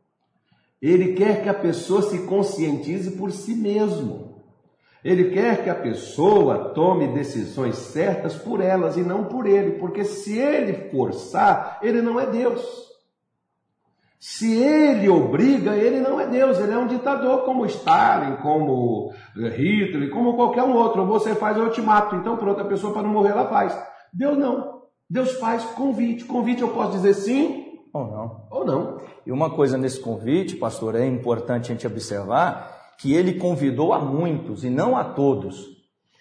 Ele 0.82 1.14
quer 1.14 1.44
que 1.44 1.50
a 1.50 1.54
pessoa 1.54 2.02
se 2.02 2.20
conscientize 2.26 3.12
por 3.12 3.32
si 3.32 3.56
mesmo. 3.56 4.44
Ele 5.04 5.32
quer 5.32 5.64
que 5.64 5.70
a 5.70 5.76
pessoa 5.76 6.74
tome 6.74 7.08
decisões 7.14 7.78
certas 7.78 8.36
por 8.36 8.60
elas 8.60 8.98
e 8.98 9.02
não 9.02 9.24
por 9.24 9.46
ele, 9.48 9.80
porque 9.80 10.04
se 10.04 10.38
ele 10.38 10.90
forçar, 10.92 11.80
ele 11.82 12.02
não 12.02 12.20
é 12.20 12.26
Deus. 12.26 12.88
Se 14.20 14.52
ele 14.62 15.08
obriga, 15.08 15.76
ele 15.76 16.00
não 16.00 16.20
é 16.20 16.26
Deus, 16.26 16.58
ele 16.60 16.72
é 16.72 16.78
um 16.78 16.88
ditador 16.88 17.46
como 17.46 17.66
Stalin, 17.68 18.38
como 18.38 19.14
Hitler, 19.36 20.10
como 20.10 20.36
qualquer 20.36 20.64
um 20.64 20.74
outro. 20.76 21.02
Ou 21.02 21.08
você 21.08 21.36
faz, 21.36 21.56
eu 21.56 21.70
te 21.72 21.82
mato. 21.82 22.16
Então, 22.16 22.36
para 22.36 22.50
outra 22.50 22.66
pessoa, 22.66 22.92
para 22.94 23.04
não 23.04 23.12
morrer, 23.12 23.30
ela 23.30 23.48
faz. 23.48 23.78
Deus 24.12 24.38
não. 24.38 24.82
Deus 25.10 25.34
faz 25.34 25.64
convite. 25.64 26.26
Convite 26.26 26.62
eu 26.64 26.70
posso 26.70 26.94
dizer 26.94 27.14
sim 27.14 27.66
Ou 27.94 28.06
não. 28.08 28.48
ou 28.50 28.66
não. 28.66 28.98
E 29.26 29.32
uma 29.32 29.52
coisa 29.52 29.78
nesse 29.78 30.00
convite, 30.00 30.56
pastor, 30.56 30.96
é 30.96 31.06
importante 31.06 31.72
a 31.72 31.76
gente 31.76 31.86
observar 31.86 32.76
que 32.98 33.14
ele 33.14 33.36
convidou 33.36 33.94
a 33.94 34.00
muitos 34.00 34.64
e 34.64 34.70
não 34.70 34.98
a 34.98 35.04
todos. 35.04 35.77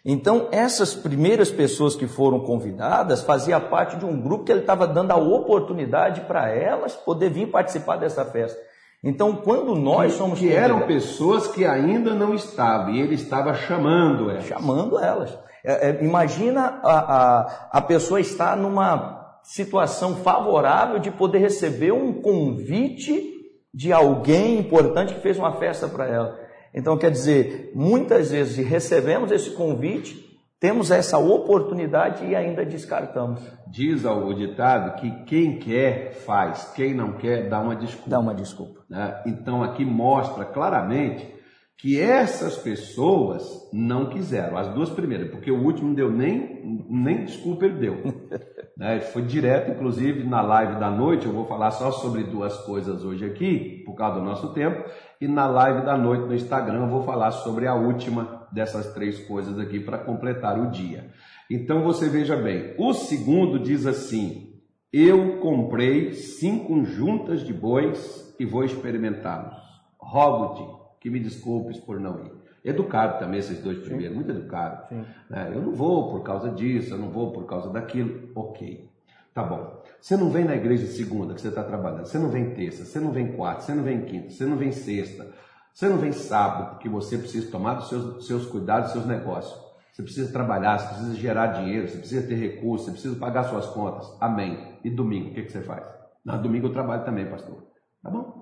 Então, 0.09 0.47
essas 0.53 0.95
primeiras 0.95 1.51
pessoas 1.51 1.97
que 1.97 2.07
foram 2.07 2.39
convidadas 2.39 3.25
faziam 3.25 3.61
parte 3.63 3.97
de 3.97 4.05
um 4.05 4.21
grupo 4.21 4.45
que 4.45 4.53
ele 4.53 4.61
estava 4.61 4.87
dando 4.87 5.11
a 5.11 5.17
oportunidade 5.17 6.21
para 6.21 6.49
elas 6.49 6.95
poder 6.95 7.29
vir 7.29 7.51
participar 7.51 7.97
dessa 7.97 8.25
festa. 8.25 8.57
Então, 9.03 9.35
quando 9.35 9.75
nós 9.75 10.13
somos 10.13 10.39
que 10.39 10.53
eram 10.53 10.87
pessoas 10.87 11.49
que 11.49 11.65
ainda 11.65 12.15
não 12.15 12.35
estavam 12.35 12.95
e 12.95 13.01
ele 13.01 13.17
estava 13.17 13.53
chamando 13.55 14.31
elas. 14.31 14.45
chamando 14.45 14.97
elas. 14.97 15.37
É, 15.65 15.91
é, 15.91 16.05
imagina 16.05 16.81
a, 16.85 16.99
a, 16.99 17.69
a 17.73 17.83
pessoa 17.83 18.21
estar 18.21 18.57
numa 18.57 19.41
situação 19.43 20.15
favorável 20.19 21.01
de 21.01 21.11
poder 21.11 21.39
receber 21.39 21.91
um 21.91 22.23
convite 22.23 23.35
de 23.75 23.93
alguém 23.93 24.61
importante 24.61 25.15
que 25.15 25.21
fez 25.21 25.37
uma 25.37 25.57
festa 25.57 25.89
para 25.89 26.07
ela. 26.07 26.46
Então, 26.77 26.99
quer 26.99 27.11
dizer, 27.11 27.73
muitas 27.75 28.31
vezes 28.31 28.59
recebemos 28.59 29.33
esse 29.33 29.51
convite, 29.53 30.27
temos 30.61 30.91
essa 30.91 31.17
oportunidade 31.17 32.27
e 32.27 32.37
ainda 32.37 32.67
descartamos. 32.67 33.41
Diz 33.67 34.05
o 34.05 34.35
ditado 34.35 35.01
que 35.01 35.11
quem 35.25 35.59
quer 35.59 36.13
faz, 36.13 36.73
quem 36.77 36.95
não 36.95 37.15
quer 37.15 37.49
dá 37.49 37.61
uma 37.61 37.75
desculpa. 37.75 38.11
Dá 38.11 38.21
uma 38.21 38.35
desculpa. 38.35 38.81
né? 38.91 39.23
Então 39.27 39.63
aqui 39.63 39.87
mostra 39.87 40.45
claramente 40.45 41.36
que 41.79 42.01
essas 42.01 42.57
pessoas 42.57 43.69
não 43.73 44.09
quiseram, 44.09 44.57
as 44.57 44.69
duas 44.69 44.89
primeiras, 44.89 45.31
porque 45.31 45.51
o 45.51 45.63
último 45.63 45.89
não 45.89 45.95
deu 45.95 46.11
nem, 46.11 46.85
nem 46.89 47.25
desculpa 47.25 47.67
ele 47.67 47.79
deu. 47.79 47.97
né? 48.77 49.01
Foi 49.01 49.23
direto, 49.23 49.73
inclusive 49.73 50.25
na 50.25 50.41
live 50.41 50.81
da 50.81 50.91
noite, 50.91 51.27
eu 51.27 51.33
vou 51.33 51.45
falar 51.45 51.71
só 51.73 51.91
sobre 51.91 52.25
duas 52.25 52.57
coisas 52.65 53.05
hoje 53.05 53.27
aqui, 53.27 53.83
por 53.85 53.95
causa 53.95 54.19
do 54.19 54.25
nosso 54.25 54.55
tempo, 54.55 54.89
e 55.21 55.29
na 55.29 55.47
live 55.47 55.85
da 55.85 55.99
noite 55.99 56.27
no 56.27 56.35
Instagram 56.35 56.85
eu 56.85 56.91
vou 56.91 57.03
falar 57.03 57.31
sobre 57.31 57.67
a 57.67 57.75
última 57.75 58.49
dessas 58.51 58.95
três 58.95 59.19
coisas 59.27 59.59
aqui 59.59 59.79
para 59.79 59.99
completar 59.99 60.59
o 60.59 60.71
dia. 60.71 61.11
Então 61.51 61.83
você 61.83 62.09
veja 62.09 62.37
bem, 62.37 62.75
o 62.79 62.95
segundo 62.95 63.59
diz 63.59 63.87
assim: 63.87 64.55
Eu 64.91 65.39
comprei 65.41 66.15
cinco 66.15 66.85
juntas 66.85 67.43
de 67.43 67.53
bois 67.53 68.35
e 68.41 68.47
vou 68.47 68.65
experimentá-los. 68.65 69.57
Rogo-te 69.99 70.86
que 71.07 71.11
me 71.11 71.21
desculpes 71.21 71.79
por 71.79 72.01
não 72.01 72.19
ir. 72.25 72.33
Educado 72.65 73.21
também 73.21 73.39
esses 73.39 73.63
dois 73.63 73.79
primeiros, 73.79 74.17
muito 74.17 74.33
educado. 74.33 74.89
Sim. 74.89 75.05
né? 75.31 75.53
Eu 75.55 75.63
não 75.63 75.73
vou 75.73 76.11
por 76.11 76.25
causa 76.25 76.51
disso, 76.51 76.95
eu 76.95 76.99
não 76.99 77.11
vou 77.11 77.31
por 77.31 77.47
causa 77.47 77.71
daquilo. 77.71 78.29
Ok, 78.35 78.91
tá 79.33 79.45
bom. 79.45 79.85
Você 80.01 80.17
não 80.17 80.31
vem 80.31 80.45
na 80.45 80.57
igreja 80.57 80.85
segunda 80.89 81.33
que 81.33 81.41
você 81.41 81.47
está 81.47 81.63
trabalhando, 81.63 82.07
você 82.07 82.19
não 82.19 82.29
vem 82.29 82.53
terça, 82.55 82.85
você 82.85 82.99
não 82.99 83.13
vem 83.13 83.37
quarta, 83.37 83.61
você 83.61 83.73
não 83.73 83.85
vem 83.85 84.05
quinta, 84.05 84.31
você 84.31 84.45
não 84.45 84.57
vem 84.57 84.73
sexta, 84.73 85.33
você 85.73 85.89
não 85.89 85.97
vem 85.97 86.11
sábado, 86.11 86.71
porque 86.71 86.89
você 86.89 87.17
precisa 87.17 87.53
tomar 87.53 87.75
dos 87.75 87.89
seus, 87.89 88.27
seus 88.27 88.47
cuidados, 88.47 88.87
dos 88.87 88.95
seus 88.95 89.07
negócios. 89.07 89.65
Você 89.93 90.03
precisa 90.03 90.33
trabalhar, 90.33 90.77
você 90.79 90.89
precisa 90.89 91.15
gerar 91.15 91.47
dinheiro, 91.53 91.87
você 91.87 91.99
precisa 91.99 92.27
ter 92.27 92.35
recursos, 92.35 92.87
você 92.87 92.91
precisa 92.91 93.15
pagar 93.15 93.45
suas 93.45 93.67
contas. 93.67 94.13
Amém. 94.21 94.77
E 94.83 94.91
domingo, 94.91 95.31
o 95.31 95.35
que, 95.35 95.43
que 95.43 95.53
você 95.53 95.61
faz? 95.61 95.87
Na 96.25 96.37
domingo 96.37 96.67
eu 96.67 96.73
trabalho 96.73 97.05
também, 97.05 97.31
pastor. 97.31 97.65
Tá 98.03 98.11
bom. 98.11 98.36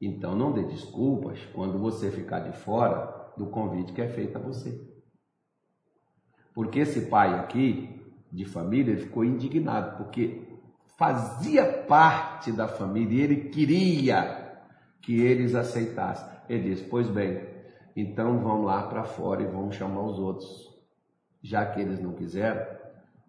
Então 0.00 0.34
não 0.34 0.52
dê 0.52 0.62
desculpas 0.64 1.38
quando 1.52 1.78
você 1.78 2.10
ficar 2.10 2.40
de 2.40 2.56
fora 2.56 3.32
do 3.36 3.46
convite 3.46 3.92
que 3.92 4.00
é 4.00 4.08
feito 4.08 4.36
a 4.36 4.40
você. 4.40 4.88
Porque 6.54 6.80
esse 6.80 7.02
pai 7.02 7.38
aqui, 7.38 8.00
de 8.32 8.44
família, 8.44 8.92
ele 8.92 9.02
ficou 9.02 9.24
indignado, 9.24 9.96
porque 9.96 10.42
fazia 10.96 11.64
parte 11.64 12.50
da 12.52 12.66
família 12.66 13.18
e 13.18 13.20
ele 13.20 13.48
queria 13.50 14.60
que 15.02 15.20
eles 15.20 15.54
aceitassem. 15.54 16.28
Ele 16.48 16.70
disse: 16.70 16.84
Pois 16.84 17.08
bem, 17.08 17.46
então 17.94 18.40
vão 18.40 18.62
lá 18.62 18.82
para 18.84 19.04
fora 19.04 19.42
e 19.42 19.46
vão 19.46 19.70
chamar 19.70 20.02
os 20.02 20.18
outros. 20.18 20.70
Já 21.42 21.64
que 21.66 21.80
eles 21.80 22.00
não 22.00 22.12
quiseram, 22.12 22.79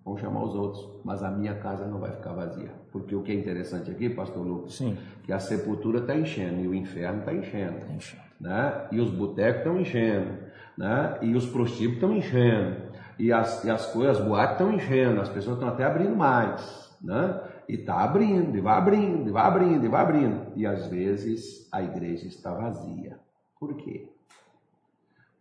vão 0.03 0.17
chamar 0.17 0.43
os 0.43 0.55
outros, 0.55 0.89
mas 1.03 1.23
a 1.23 1.29
minha 1.29 1.55
casa 1.55 1.85
não 1.85 1.99
vai 1.99 2.11
ficar 2.11 2.33
vazia. 2.33 2.71
Porque 2.91 3.15
o 3.15 3.21
que 3.21 3.31
é 3.31 3.35
interessante 3.35 3.89
aqui, 3.91 4.09
pastor 4.09 4.45
Lucas, 4.45 4.73
Sim. 4.75 4.97
que 5.23 5.31
a 5.31 5.39
sepultura 5.39 5.99
está 5.99 6.15
enchendo 6.15 6.61
e 6.61 6.67
o 6.67 6.73
inferno 6.73 7.19
está 7.19 7.33
enchendo. 7.33 7.79
Tá 7.79 7.93
enchendo. 7.93 8.23
Né? 8.39 8.87
E 8.91 8.99
os 8.99 9.11
botecos 9.11 9.59
estão 9.59 9.79
enchendo, 9.79 10.31
né? 10.75 11.17
e 11.21 11.35
os 11.35 11.45
prostíbulos 11.45 11.97
estão 11.97 12.15
enchendo, 12.15 12.91
e 13.19 13.31
as, 13.31 13.63
e 13.63 13.69
as 13.69 13.85
coisas, 13.93 14.17
as 14.17 14.25
boates 14.25 14.53
estão 14.53 14.73
enchendo, 14.73 15.21
as 15.21 15.29
pessoas 15.29 15.57
estão 15.57 15.69
até 15.69 15.83
abrindo 15.83 16.15
mais. 16.15 16.89
Né? 16.99 17.39
E 17.69 17.75
está 17.75 18.03
abrindo, 18.03 18.57
e 18.57 18.61
vai 18.61 18.77
abrindo, 18.77 19.29
e 19.29 19.31
vai 19.31 19.45
abrindo, 19.45 19.85
e 19.85 19.87
vai 19.87 20.01
abrindo. 20.01 20.47
E 20.55 20.65
às 20.65 20.87
vezes 20.87 21.67
a 21.71 21.83
igreja 21.83 22.27
está 22.27 22.51
vazia. 22.51 23.19
Por 23.59 23.75
quê? 23.75 24.09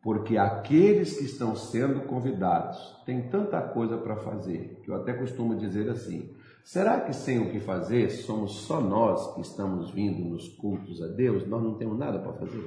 Porque 0.03 0.39
aqueles 0.39 1.19
que 1.19 1.25
estão 1.25 1.55
sendo 1.55 2.01
convidados 2.03 2.79
têm 3.05 3.29
tanta 3.29 3.61
coisa 3.61 3.99
para 3.99 4.17
fazer, 4.17 4.81
que 4.83 4.91
eu 4.91 4.95
até 4.95 5.13
costumo 5.13 5.55
dizer 5.57 5.91
assim: 5.91 6.31
será 6.65 7.01
que 7.01 7.13
sem 7.13 7.39
o 7.39 7.51
que 7.51 7.61
fazer 7.61 8.09
somos 8.11 8.53
só 8.63 8.81
nós 8.81 9.35
que 9.35 9.43
estamos 9.43 9.91
vindo 9.91 10.27
nos 10.27 10.49
cultos 10.49 11.03
a 11.03 11.07
Deus? 11.07 11.47
Nós 11.47 11.63
não 11.63 11.75
temos 11.75 11.99
nada 11.99 12.19
para 12.19 12.33
fazer? 12.33 12.67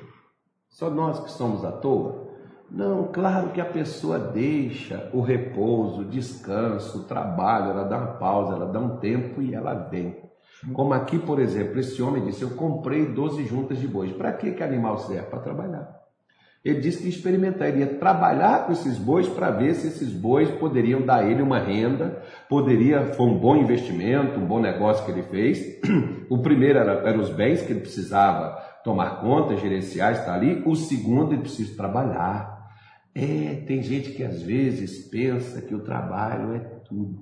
Só 0.69 0.91
nós 0.91 1.19
que 1.21 1.31
somos 1.31 1.65
à 1.65 1.71
toa? 1.71 2.31
Não, 2.69 3.11
claro 3.11 3.49
que 3.49 3.61
a 3.61 3.65
pessoa 3.65 4.17
deixa 4.17 5.09
o 5.13 5.21
repouso, 5.21 6.01
o 6.01 6.05
descanso, 6.05 6.99
o 6.99 7.03
trabalho, 7.03 7.71
ela 7.71 7.83
dá 7.83 7.97
uma 7.97 8.13
pausa, 8.13 8.53
ela 8.53 8.65
dá 8.65 8.79
um 8.79 8.97
tempo 8.97 9.41
e 9.41 9.53
ela 9.53 9.73
vem. 9.73 10.17
Como 10.71 10.93
aqui, 10.93 11.19
por 11.19 11.39
exemplo, 11.39 11.79
esse 11.79 12.01
homem 12.01 12.23
disse: 12.25 12.43
Eu 12.43 12.51
comprei 12.51 13.05
12 13.05 13.43
juntas 13.45 13.79
de 13.79 13.87
bois. 13.87 14.11
Para 14.13 14.33
que, 14.33 14.51
que 14.51 14.63
animal 14.63 14.99
serve? 14.99 15.29
Para 15.29 15.39
trabalhar. 15.39 16.02
Ele 16.63 16.79
disse 16.79 17.03
que 17.03 17.09
experimentar, 17.09 17.67
ele 17.67 17.79
ia 17.79 17.95
trabalhar 17.95 18.65
com 18.65 18.71
esses 18.71 18.97
bois 18.97 19.27
para 19.27 19.51
ver 19.51 19.75
se 19.75 19.87
esses 19.87 20.13
bois 20.13 20.49
poderiam 20.49 21.01
dar 21.01 21.17
a 21.17 21.29
ele 21.29 21.41
uma 21.41 21.59
renda, 21.59 22.23
poderia, 22.47 23.07
foi 23.07 23.25
um 23.25 23.37
bom 23.37 23.57
investimento, 23.57 24.39
um 24.39 24.45
bom 24.45 24.61
negócio 24.61 25.03
que 25.05 25.11
ele 25.11 25.23
fez. 25.23 25.79
O 26.29 26.41
primeiro 26.41 26.79
era, 26.79 27.07
era 27.07 27.19
os 27.19 27.29
bens 27.29 27.61
que 27.61 27.73
ele 27.73 27.81
precisava 27.81 28.57
tomar 28.83 29.21
conta, 29.21 29.57
gerenciar, 29.57 30.13
estar 30.13 30.33
ali. 30.33 30.63
O 30.65 30.73
segundo, 30.73 31.33
ele 31.33 31.41
precisa 31.41 31.75
trabalhar. 31.75 32.71
É, 33.13 33.61
tem 33.67 33.83
gente 33.83 34.11
que 34.11 34.23
às 34.23 34.41
vezes 34.41 34.99
pensa 35.09 35.61
que 35.61 35.75
o 35.75 35.81
trabalho 35.81 36.55
é 36.55 36.59
tudo. 36.87 37.21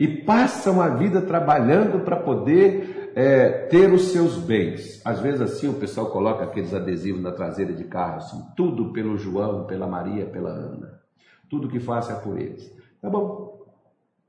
E 0.00 0.08
passam 0.08 0.80
a 0.80 0.88
vida 0.88 1.20
trabalhando 1.20 2.04
para 2.04 2.16
poder 2.16 2.93
é, 3.14 3.66
ter 3.68 3.92
os 3.92 4.08
seus 4.08 4.36
bens. 4.38 5.00
Às 5.04 5.20
vezes 5.20 5.40
assim 5.40 5.68
o 5.68 5.74
pessoal 5.74 6.10
coloca 6.10 6.44
aqueles 6.44 6.74
adesivos 6.74 7.22
na 7.22 7.32
traseira 7.32 7.72
de 7.72 7.84
carro, 7.84 8.16
assim, 8.16 8.44
tudo 8.56 8.92
pelo 8.92 9.16
João, 9.16 9.66
pela 9.66 9.86
Maria, 9.86 10.26
pela 10.26 10.50
Ana. 10.50 11.00
Tudo 11.48 11.68
que 11.68 11.78
faça 11.78 12.12
é 12.12 12.16
por 12.16 12.38
eles. 12.38 12.70
Tá 13.00 13.08
bom. 13.08 13.64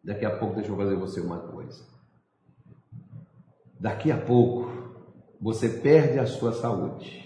Daqui 0.03 0.25
a 0.25 0.37
pouco 0.37 0.55
deixa 0.55 0.71
eu 0.71 0.77
fazer 0.77 0.95
você 0.95 1.19
uma 1.19 1.39
coisa. 1.39 1.83
Daqui 3.79 4.11
a 4.11 4.17
pouco 4.17 4.71
você 5.41 5.67
perde 5.67 6.19
a 6.19 6.25
sua 6.25 6.51
saúde. 6.53 7.25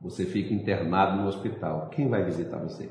Você 0.00 0.24
fica 0.24 0.52
internado 0.52 1.22
no 1.22 1.28
hospital. 1.28 1.88
Quem 1.90 2.08
vai 2.08 2.24
visitar 2.24 2.58
você? 2.58 2.90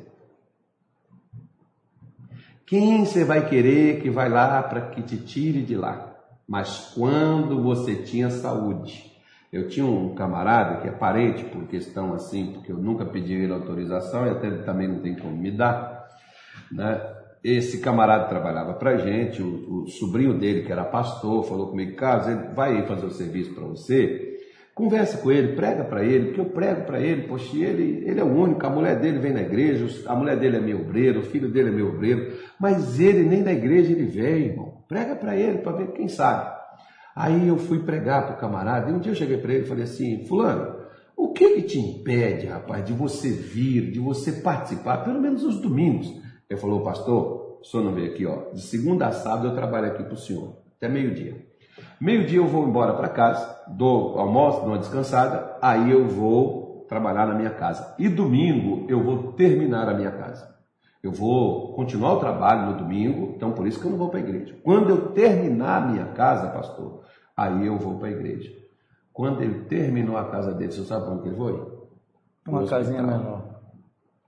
Quem 2.65 3.05
você 3.05 3.25
vai 3.25 3.49
querer 3.49 4.01
que 4.01 4.09
vai 4.09 4.29
lá 4.29 4.63
para 4.63 4.89
que 4.91 5.01
te 5.01 5.17
tire 5.17 5.61
de 5.61 5.75
lá? 5.75 6.10
Mas 6.51 6.91
quando 6.93 7.63
você 7.63 7.95
tinha 7.95 8.29
saúde, 8.29 9.09
eu 9.53 9.69
tinha 9.69 9.85
um 9.85 10.13
camarada 10.13 10.81
que 10.81 10.87
é 10.89 10.91
parente 10.91 11.45
por 11.45 11.65
questão 11.65 12.13
assim, 12.13 12.51
porque 12.51 12.73
eu 12.73 12.77
nunca 12.77 13.05
pedi 13.05 13.35
ele 13.35 13.53
autorização 13.53 14.27
e 14.27 14.31
até 14.31 14.47
ele 14.47 14.63
também 14.63 14.85
não 14.85 14.99
tem 14.99 15.15
como 15.15 15.33
me 15.33 15.49
dar, 15.49 16.09
né? 16.69 17.01
Esse 17.41 17.79
camarada 17.79 18.25
trabalhava 18.25 18.73
para 18.73 18.97
gente, 18.97 19.41
o, 19.41 19.83
o, 19.83 19.87
sobrinho 19.87 20.37
dele 20.37 20.63
que 20.63 20.71
era 20.73 20.83
pastor 20.83 21.45
falou 21.45 21.69
comigo, 21.69 21.95
Carlos, 21.95 22.27
ele 22.27 22.53
vai 22.53 22.85
fazer 22.85 23.05
o 23.05 23.11
serviço 23.11 23.55
para 23.55 23.63
você, 23.63 24.27
Conversa 24.73 25.17
com 25.17 25.29
ele, 25.29 25.53
prega 25.53 25.83
para 25.83 26.03
ele, 26.03 26.27
porque 26.27 26.39
eu 26.39 26.45
prego 26.45 26.85
para 26.85 26.99
ele, 26.99 27.27
poxa, 27.27 27.57
ele, 27.57 28.03
ele 28.05 28.19
é 28.19 28.23
o 28.23 28.33
único, 28.33 28.65
a 28.65 28.69
mulher 28.69 28.99
dele 28.99 29.19
vem 29.19 29.33
na 29.33 29.41
igreja, 29.41 29.85
a 30.09 30.15
mulher 30.15 30.37
dele 30.37 30.57
é 30.57 30.61
meu 30.61 30.79
obreiro, 30.79 31.19
o 31.19 31.23
filho 31.23 31.49
dele 31.49 31.69
é 31.69 31.71
meu 31.73 31.89
obreiro, 31.89 32.33
mas 32.57 32.97
ele 32.97 33.23
nem 33.23 33.43
da 33.43 33.51
igreja 33.51 33.91
ele 33.91 34.05
vem, 34.05 34.45
irmão. 34.45 34.70
Prega 34.91 35.15
para 35.15 35.37
ele, 35.37 35.59
para 35.59 35.71
ver 35.71 35.93
quem 35.93 36.09
sabe. 36.09 36.51
Aí 37.15 37.47
eu 37.47 37.57
fui 37.57 37.79
pregar 37.79 38.25
para 38.25 38.35
o 38.35 38.37
camarada, 38.37 38.91
e 38.91 38.93
um 38.93 38.99
dia 38.99 39.13
eu 39.13 39.15
cheguei 39.15 39.37
para 39.37 39.53
ele 39.53 39.63
e 39.63 39.65
falei 39.65 39.85
assim, 39.85 40.25
fulano, 40.25 40.81
o 41.15 41.31
que 41.31 41.47
que 41.55 41.61
te 41.61 41.79
impede, 41.79 42.47
rapaz, 42.47 42.83
de 42.83 42.91
você 42.91 43.29
vir, 43.29 43.89
de 43.89 44.01
você 44.01 44.33
participar, 44.41 44.97
pelo 45.05 45.21
menos 45.21 45.45
os 45.45 45.61
domingos? 45.61 46.07
Ele 46.49 46.59
falou, 46.59 46.83
pastor, 46.83 47.59
o 47.61 47.63
senhor 47.63 47.85
não 47.85 47.93
veio 47.93 48.11
aqui, 48.11 48.25
ó, 48.25 48.51
de 48.51 48.59
segunda 48.59 49.07
a 49.07 49.13
sábado 49.13 49.47
eu 49.47 49.55
trabalho 49.55 49.87
aqui 49.87 50.03
para 50.03 50.13
o 50.13 50.17
senhor, 50.17 50.57
até 50.75 50.89
meio-dia. 50.89 51.37
Meio-dia 52.01 52.39
eu 52.39 52.47
vou 52.47 52.67
embora 52.67 52.93
para 52.93 53.07
casa, 53.07 53.63
dou 53.69 54.19
almoço, 54.19 54.59
dou 54.59 54.71
uma 54.71 54.77
descansada, 54.77 55.57
aí 55.61 55.89
eu 55.89 56.05
vou 56.05 56.85
trabalhar 56.89 57.27
na 57.27 57.33
minha 57.33 57.51
casa. 57.51 57.95
E 57.97 58.09
domingo 58.09 58.85
eu 58.89 59.01
vou 59.01 59.31
terminar 59.31 59.87
a 59.87 59.93
minha 59.93 60.11
casa. 60.11 60.50
Eu 61.03 61.11
vou 61.11 61.73
continuar 61.73 62.13
o 62.13 62.19
trabalho 62.19 62.71
no 62.71 62.77
domingo, 62.77 63.33
então 63.35 63.53
por 63.53 63.65
isso 63.67 63.79
que 63.79 63.85
eu 63.85 63.91
não 63.91 63.97
vou 63.97 64.09
para 64.09 64.19
a 64.19 64.23
igreja. 64.23 64.55
Quando 64.63 64.89
eu 64.89 65.11
terminar 65.13 65.81
a 65.81 65.87
minha 65.87 66.05
casa, 66.07 66.49
pastor, 66.49 67.01
aí 67.35 67.65
eu 67.65 67.77
vou 67.77 67.97
para 67.97 68.09
a 68.09 68.11
igreja. 68.11 68.51
Quando 69.11 69.41
ele 69.41 69.65
terminou 69.65 70.15
a 70.15 70.29
casa 70.29 70.53
dele, 70.53 70.71
você 70.71 70.83
sabe 70.83 71.09
onde 71.09 71.27
ele 71.27 71.35
foi? 71.35 71.81
Uma 72.47 72.65
casinha 72.65 73.01
menor. 73.01 73.51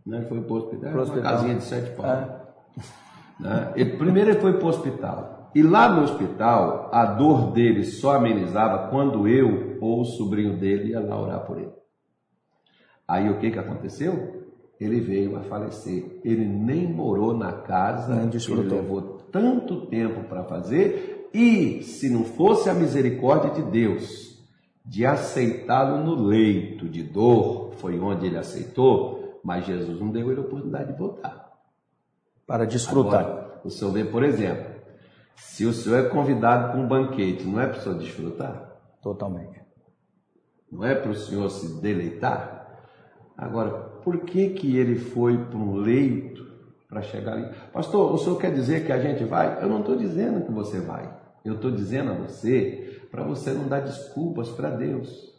Não, 0.05 0.17
ele 0.17 0.27
foi 0.27 0.41
para 0.41 0.53
o 0.53 0.57
hospital. 0.57 0.93
Uma 0.93 1.21
casinha 1.21 1.55
de 1.55 1.63
sete 1.63 1.91
pau. 1.95 2.05
É. 2.05 2.43
Né? 3.39 3.73
Ele, 3.75 3.97
primeiro 3.97 4.31
ele 4.31 4.39
foi 4.39 4.53
para 4.53 4.65
o 4.65 4.69
hospital. 4.69 5.51
E 5.55 5.61
lá 5.61 5.87
no 5.89 6.01
hospital, 6.01 6.89
a 6.91 7.05
dor 7.05 7.51
dele 7.51 7.83
só 7.83 8.15
amenizava 8.15 8.89
quando 8.89 9.27
eu 9.27 9.77
ou 9.79 10.01
o 10.01 10.05
sobrinho 10.05 10.57
dele 10.57 10.91
ia 10.91 10.99
lá 10.99 11.19
orar 11.19 11.41
por 11.41 11.59
ele. 11.59 11.71
Aí 13.07 13.29
o 13.29 13.37
que, 13.37 13.51
que 13.51 13.59
aconteceu? 13.59 14.32
Ele 14.83 14.99
veio 14.99 15.37
a 15.37 15.41
falecer. 15.41 16.19
Ele 16.23 16.45
nem 16.45 16.91
morou 16.91 17.35
na 17.35 17.53
casa, 17.53 18.15
nem 18.15 18.29
ele 18.29 18.69
levou 18.69 19.01
tanto 19.31 19.85
tempo 19.85 20.23
para 20.27 20.43
fazer. 20.43 21.29
E 21.33 21.81
se 21.83 22.09
não 22.09 22.25
fosse 22.25 22.69
a 22.69 22.73
misericórdia 22.73 23.51
de 23.51 23.61
Deus 23.71 24.33
de 24.85 25.05
aceitá-lo 25.05 26.03
no 26.03 26.15
leito 26.27 26.89
de 26.89 27.01
dor, 27.01 27.71
foi 27.77 27.97
onde 27.97 28.27
ele 28.27 28.37
aceitou, 28.37 29.39
mas 29.41 29.65
Jesus 29.65 29.99
não 29.99 30.11
deu 30.11 30.29
ele 30.29 30.41
a 30.41 30.43
oportunidade 30.43 30.91
de 30.91 30.99
voltar. 30.99 31.53
Para 32.45 32.65
desfrutar. 32.65 33.21
Agora, 33.21 33.61
o 33.63 33.69
senhor 33.69 33.91
vê, 33.91 34.03
por 34.03 34.23
exemplo, 34.23 34.73
se 35.35 35.65
o 35.65 35.71
senhor 35.71 36.05
é 36.05 36.09
convidado 36.09 36.71
para 36.71 36.81
um 36.81 36.87
banquete, 36.87 37.45
não 37.45 37.61
é 37.61 37.67
para 37.67 37.79
o 37.79 37.81
senhor 37.81 37.97
desfrutar? 37.97 38.77
Totalmente. 39.01 39.61
Não 40.69 40.83
é 40.83 40.93
para 40.93 41.11
o 41.11 41.15
senhor 41.15 41.49
se 41.49 41.81
deleitar? 41.81 42.81
Agora, 43.37 43.92
por 44.03 44.19
que 44.21 44.49
que 44.49 44.77
ele 44.77 44.97
foi 44.97 45.37
para 45.37 45.57
um 45.57 45.75
leito 45.75 46.45
para 46.87 47.01
chegar 47.01 47.33
ali? 47.33 47.49
Pastor, 47.71 48.13
o 48.13 48.17
senhor 48.17 48.37
quer 48.37 48.53
dizer 48.53 48.85
que 48.85 48.91
a 48.91 48.99
gente 48.99 49.23
vai? 49.23 49.61
Eu 49.63 49.69
não 49.69 49.79
estou 49.79 49.95
dizendo 49.95 50.45
que 50.45 50.51
você 50.51 50.79
vai. 50.79 51.11
Eu 51.43 51.55
estou 51.55 51.71
dizendo 51.71 52.11
a 52.11 52.15
você 52.15 53.01
para 53.11 53.23
você 53.23 53.51
não 53.51 53.67
dar 53.67 53.81
desculpas 53.81 54.49
para 54.49 54.69
Deus. 54.69 55.31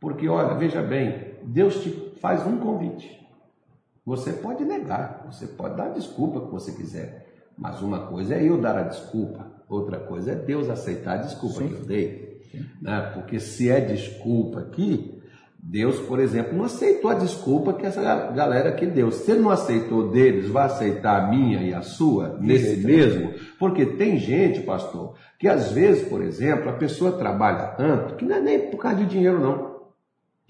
Porque, 0.00 0.28
olha, 0.28 0.54
veja 0.54 0.82
bem, 0.82 1.34
Deus 1.42 1.82
te 1.82 1.90
faz 2.20 2.46
um 2.46 2.58
convite. 2.58 3.20
Você 4.04 4.32
pode 4.32 4.64
negar, 4.64 5.26
você 5.30 5.46
pode 5.46 5.76
dar 5.76 5.86
a 5.86 5.90
desculpa 5.90 6.40
que 6.40 6.50
você 6.50 6.72
quiser. 6.72 7.26
Mas 7.56 7.82
uma 7.82 8.06
coisa 8.06 8.34
é 8.34 8.42
eu 8.42 8.58
dar 8.58 8.78
a 8.78 8.82
desculpa, 8.82 9.46
outra 9.68 9.98
coisa 9.98 10.32
é 10.32 10.34
Deus 10.34 10.70
aceitar 10.70 11.18
a 11.18 11.22
desculpa 11.22 11.58
Sim. 11.58 11.68
que 11.68 11.74
eu 11.74 11.84
dei. 11.84 12.40
Né? 12.80 13.12
Porque 13.14 13.38
se 13.38 13.68
é 13.68 13.80
desculpa 13.80 14.60
aqui, 14.60 15.19
Deus, 15.70 16.00
por 16.00 16.18
exemplo, 16.18 16.56
não 16.58 16.64
aceitou 16.64 17.08
a 17.08 17.14
desculpa 17.14 17.72
que 17.74 17.86
essa 17.86 18.02
galera 18.32 18.72
que 18.72 18.84
deu. 18.86 19.12
Se 19.12 19.30
ele 19.30 19.40
não 19.40 19.50
aceitou 19.50 20.10
deles, 20.10 20.48
vai 20.48 20.66
aceitar 20.66 21.22
a 21.22 21.26
minha 21.28 21.62
e 21.62 21.72
a 21.72 21.80
sua 21.80 22.36
nesse 22.40 22.84
mesmo? 22.84 23.32
Porque 23.56 23.86
tem 23.86 24.18
gente, 24.18 24.62
pastor, 24.62 25.14
que 25.38 25.46
às 25.46 25.70
vezes, 25.70 26.08
por 26.08 26.22
exemplo, 26.22 26.68
a 26.68 26.72
pessoa 26.72 27.12
trabalha 27.12 27.68
tanto 27.76 28.16
que 28.16 28.24
não 28.24 28.34
é 28.34 28.40
nem 28.40 28.58
por 28.68 28.78
causa 28.78 28.96
de 28.96 29.06
dinheiro, 29.06 29.38
não 29.38 29.69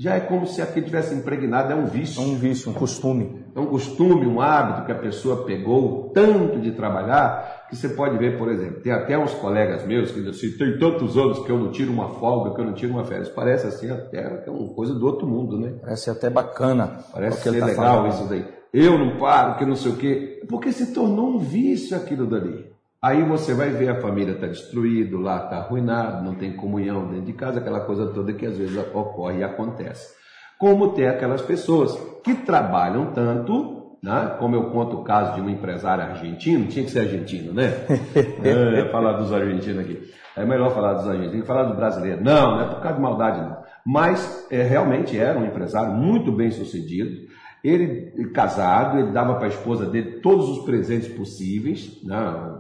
já 0.00 0.14
é 0.14 0.20
como 0.20 0.46
se 0.46 0.62
aquilo 0.62 0.86
tivesse 0.86 1.14
impregnado, 1.14 1.74
é 1.74 1.76
um 1.76 1.84
vício. 1.84 2.22
É 2.22 2.24
um 2.24 2.34
vício, 2.34 2.70
um 2.70 2.72
costume. 2.72 3.44
É 3.54 3.60
um 3.60 3.66
costume, 3.66 4.26
um 4.26 4.40
hábito 4.40 4.86
que 4.86 4.92
a 4.92 4.98
pessoa 4.98 5.44
pegou 5.44 6.10
tanto 6.14 6.58
de 6.58 6.72
trabalhar, 6.72 7.66
que 7.68 7.76
você 7.76 7.90
pode 7.90 8.16
ver, 8.16 8.38
por 8.38 8.50
exemplo, 8.50 8.80
tem 8.80 8.92
até 8.92 9.18
uns 9.18 9.34
colegas 9.34 9.86
meus 9.86 10.10
que 10.10 10.22
dizem 10.22 10.30
assim, 10.30 10.56
tem 10.56 10.78
tantos 10.78 11.18
anos 11.18 11.40
que 11.40 11.52
eu 11.52 11.58
não 11.58 11.70
tiro 11.70 11.92
uma 11.92 12.08
folga, 12.14 12.54
que 12.54 12.62
eu 12.62 12.64
não 12.64 12.72
tiro 12.72 12.94
uma 12.94 13.04
férias. 13.04 13.28
Parece 13.28 13.66
assim 13.66 13.90
até 13.90 14.46
é 14.46 14.50
uma 14.50 14.72
coisa 14.72 14.94
do 14.94 15.04
outro 15.04 15.26
mundo, 15.26 15.58
né? 15.58 15.74
Parece 15.82 16.08
até 16.08 16.30
bacana. 16.30 17.04
Parece 17.12 17.42
ser 17.42 17.60
tá 17.60 17.66
legal 17.66 17.96
falando. 17.96 18.14
isso 18.14 18.26
daí. 18.26 18.46
Eu 18.72 18.98
não 18.98 19.18
paro, 19.18 19.58
que 19.58 19.66
não 19.66 19.76
sei 19.76 19.92
o 19.92 19.96
quê. 19.96 20.40
Porque 20.48 20.72
se 20.72 20.94
tornou 20.94 21.34
um 21.34 21.38
vício 21.38 21.94
aquilo 21.94 22.26
dali. 22.26 22.72
Aí 23.02 23.22
você 23.22 23.54
vai 23.54 23.70
ver 23.70 23.88
a 23.88 24.00
família 24.00 24.34
está 24.34 24.46
destruída, 24.46 25.16
lá 25.18 25.44
está 25.44 25.56
arruinado, 25.56 26.22
não 26.22 26.34
tem 26.34 26.54
comunhão 26.54 27.08
dentro 27.08 27.24
de 27.24 27.32
casa, 27.32 27.58
aquela 27.58 27.80
coisa 27.80 28.08
toda 28.08 28.34
que 28.34 28.44
às 28.44 28.58
vezes 28.58 28.76
ocorre 28.92 29.38
e 29.38 29.42
acontece. 29.42 30.14
Como 30.58 30.92
tem 30.92 31.08
aquelas 31.08 31.40
pessoas 31.40 31.98
que 32.22 32.34
trabalham 32.34 33.12
tanto, 33.12 33.96
né? 34.02 34.36
como 34.38 34.54
eu 34.54 34.64
conto 34.64 34.98
o 34.98 35.02
caso 35.02 35.34
de 35.34 35.40
um 35.40 35.48
empresário 35.48 36.04
argentino, 36.04 36.66
tinha 36.66 36.84
que 36.84 36.90
ser 36.90 37.00
argentino, 37.00 37.54
né? 37.54 37.72
é, 38.44 38.90
falar 38.90 39.14
dos 39.14 39.32
argentinos 39.32 39.78
aqui. 39.78 40.12
É 40.36 40.44
melhor 40.44 40.74
falar 40.74 40.92
dos 40.92 41.06
argentinos, 41.06 41.32
tem 41.32 41.40
que 41.40 41.46
falar 41.46 41.64
do 41.64 41.76
brasileiro. 41.76 42.22
Não, 42.22 42.56
não 42.56 42.60
é 42.60 42.64
por 42.66 42.82
causa 42.82 42.96
de 42.96 43.02
maldade, 43.02 43.40
não. 43.40 43.56
Mas 43.86 44.46
é, 44.50 44.62
realmente 44.62 45.18
era 45.18 45.38
um 45.38 45.46
empresário 45.46 45.94
muito 45.94 46.30
bem 46.30 46.50
sucedido, 46.50 47.30
ele, 47.64 48.30
casado, 48.34 48.98
ele 48.98 49.12
dava 49.12 49.36
para 49.36 49.46
a 49.46 49.50
esposa 49.50 49.86
dele 49.86 50.20
todos 50.20 50.50
os 50.50 50.64
presentes 50.66 51.08
possíveis, 51.08 51.98
né? 52.04 52.59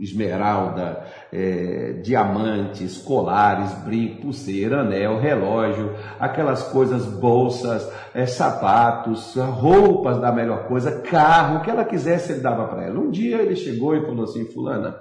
Esmeralda, 0.00 1.04
é, 1.30 2.00
diamantes, 2.02 2.98
colares, 2.98 3.72
brinco, 3.84 4.22
pulseira, 4.22 4.80
anel, 4.80 5.18
relógio, 5.18 5.94
aquelas 6.18 6.62
coisas, 6.64 7.04
bolsas, 7.04 7.86
é, 8.14 8.24
sapatos, 8.24 9.34
roupas 9.36 10.18
da 10.18 10.32
melhor 10.32 10.66
coisa, 10.66 11.02
carro, 11.02 11.58
o 11.58 11.62
que 11.62 11.70
ela 11.70 11.84
quisesse 11.84 12.32
ele 12.32 12.40
dava 12.40 12.66
para 12.66 12.84
ela. 12.84 12.98
Um 12.98 13.10
dia 13.10 13.36
ele 13.42 13.54
chegou 13.54 13.94
e 13.94 14.00
falou 14.00 14.24
assim, 14.24 14.46
fulana, 14.46 14.96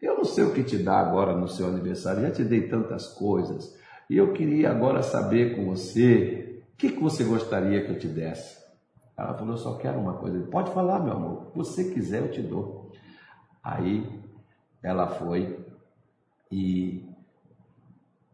eu 0.00 0.16
não 0.16 0.24
sei 0.24 0.44
o 0.44 0.52
que 0.52 0.64
te 0.64 0.78
dá 0.78 0.98
agora 0.98 1.36
no 1.36 1.46
seu 1.46 1.66
aniversário, 1.66 2.22
já 2.22 2.30
te 2.30 2.42
dei 2.42 2.68
tantas 2.68 3.06
coisas, 3.08 3.76
e 4.08 4.16
eu 4.16 4.32
queria 4.32 4.70
agora 4.70 5.02
saber 5.02 5.54
com 5.54 5.66
você 5.66 6.62
o 6.72 6.76
que, 6.76 6.90
que 6.90 7.02
você 7.02 7.22
gostaria 7.22 7.84
que 7.84 7.92
eu 7.92 7.98
te 7.98 8.08
desse? 8.08 8.62
Ela 9.16 9.34
falou, 9.34 9.54
eu 9.54 9.58
só 9.58 9.76
quero 9.76 10.00
uma 10.00 10.14
coisa. 10.14 10.40
Pode 10.50 10.72
falar, 10.72 10.98
meu 10.98 11.12
amor. 11.12 11.52
Você 11.54 11.92
quiser, 11.92 12.22
eu 12.22 12.30
te 12.30 12.42
dou. 12.42 12.90
Aí 13.62 14.21
ela 14.82 15.06
foi 15.06 15.58
e 16.50 17.08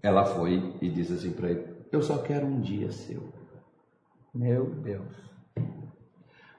ela 0.03 0.25
foi 0.25 0.75
e 0.81 0.89
disse 0.89 1.13
assim 1.13 1.33
para 1.33 1.51
ele: 1.51 1.65
Eu 1.93 2.03
só 2.03 2.19
quero 2.19 2.47
um 2.47 2.61
dia 2.61 2.91
seu. 2.91 3.23
Meu 4.35 4.67
Deus. 4.67 5.17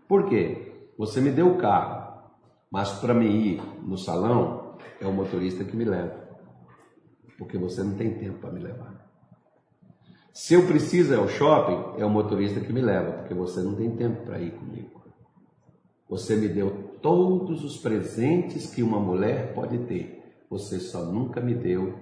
Por 0.07 0.27
quê? 0.27 0.89
Você 0.97 1.21
me 1.21 1.31
deu 1.31 1.51
o 1.51 1.57
carro, 1.57 2.23
mas 2.69 2.91
para 2.93 3.13
me 3.13 3.27
ir 3.27 3.61
no 3.83 3.97
salão 3.97 4.77
é 4.99 5.07
o 5.07 5.13
motorista 5.13 5.63
que 5.63 5.75
me 5.75 5.85
leva. 5.85 6.27
Porque 7.37 7.57
você 7.57 7.81
não 7.83 7.95
tem 7.95 8.17
tempo 8.17 8.39
para 8.39 8.51
me 8.51 8.59
levar. 8.59 9.07
Se 10.33 10.53
eu 10.53 10.67
preciso 10.67 11.13
ir 11.13 11.17
ao 11.17 11.27
shopping, 11.27 12.01
é 12.01 12.05
o 12.05 12.09
motorista 12.09 12.59
que 12.59 12.71
me 12.71 12.81
leva, 12.81 13.13
porque 13.13 13.33
você 13.33 13.61
não 13.61 13.75
tem 13.75 13.95
tempo 13.95 14.25
para 14.25 14.39
ir 14.39 14.51
comigo. 14.51 15.01
Você 16.09 16.35
me 16.35 16.47
deu 16.47 16.88
todos 17.01 17.63
os 17.63 17.77
presentes 17.77 18.73
que 18.73 18.83
uma 18.83 18.99
mulher 18.99 19.53
pode 19.53 19.77
ter. 19.79 20.19
Você 20.49 20.79
só 20.79 21.03
nunca 21.03 21.39
me 21.39 21.53
deu 21.53 21.93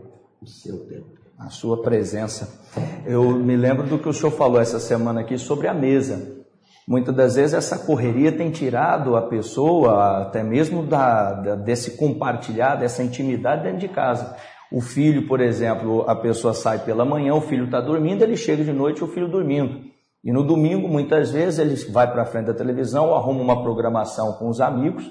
o 0.42 0.48
seu 0.48 0.86
tempo. 0.88 1.18
A 1.38 1.50
sua 1.50 1.82
presença. 1.82 2.64
Eu 3.06 3.32
me 3.32 3.56
lembro 3.56 3.86
do 3.88 4.00
que 4.00 4.10
o 4.10 4.14
senhor 4.14 4.32
falou 4.32 4.60
essa 4.60 4.80
semana 4.80 5.22
aqui 5.22 5.38
sobre 5.38 5.68
a 5.68 5.74
mesa. 5.74 6.36
Muitas 6.88 7.14
das 7.14 7.36
vezes 7.36 7.54
essa 7.54 7.78
correria 7.78 8.32
tem 8.32 8.50
tirado 8.50 9.16
a 9.18 9.22
pessoa 9.22 10.22
até 10.22 10.42
mesmo 10.42 10.84
da, 10.84 11.34
da, 11.34 11.56
desse 11.56 11.98
compartilhar, 11.98 12.76
dessa 12.76 13.04
intimidade 13.04 13.64
dentro 13.64 13.80
de 13.80 13.90
casa. 13.90 14.36
O 14.72 14.82
filho, 14.82 15.28
por 15.28 15.42
exemplo, 15.42 16.10
a 16.10 16.16
pessoa 16.16 16.54
sai 16.54 16.80
pela 16.80 17.06
manhã, 17.06 17.34
o 17.34 17.42
filho 17.42 17.66
está 17.66 17.82
dormindo, 17.82 18.24
ele 18.24 18.38
chega 18.38 18.64
de 18.64 18.72
noite, 18.72 19.04
o 19.04 19.08
filho 19.08 19.28
dormindo. 19.28 19.97
E 20.24 20.32
no 20.32 20.44
domingo, 20.44 20.88
muitas 20.88 21.32
vezes, 21.32 21.60
ele 21.60 21.76
vai 21.92 22.12
para 22.12 22.26
frente 22.26 22.48
da 22.48 22.54
televisão, 22.54 23.16
arruma 23.16 23.42
uma 23.42 23.62
programação 23.62 24.34
com 24.34 24.50
os 24.50 24.60
amigos, 24.60 25.10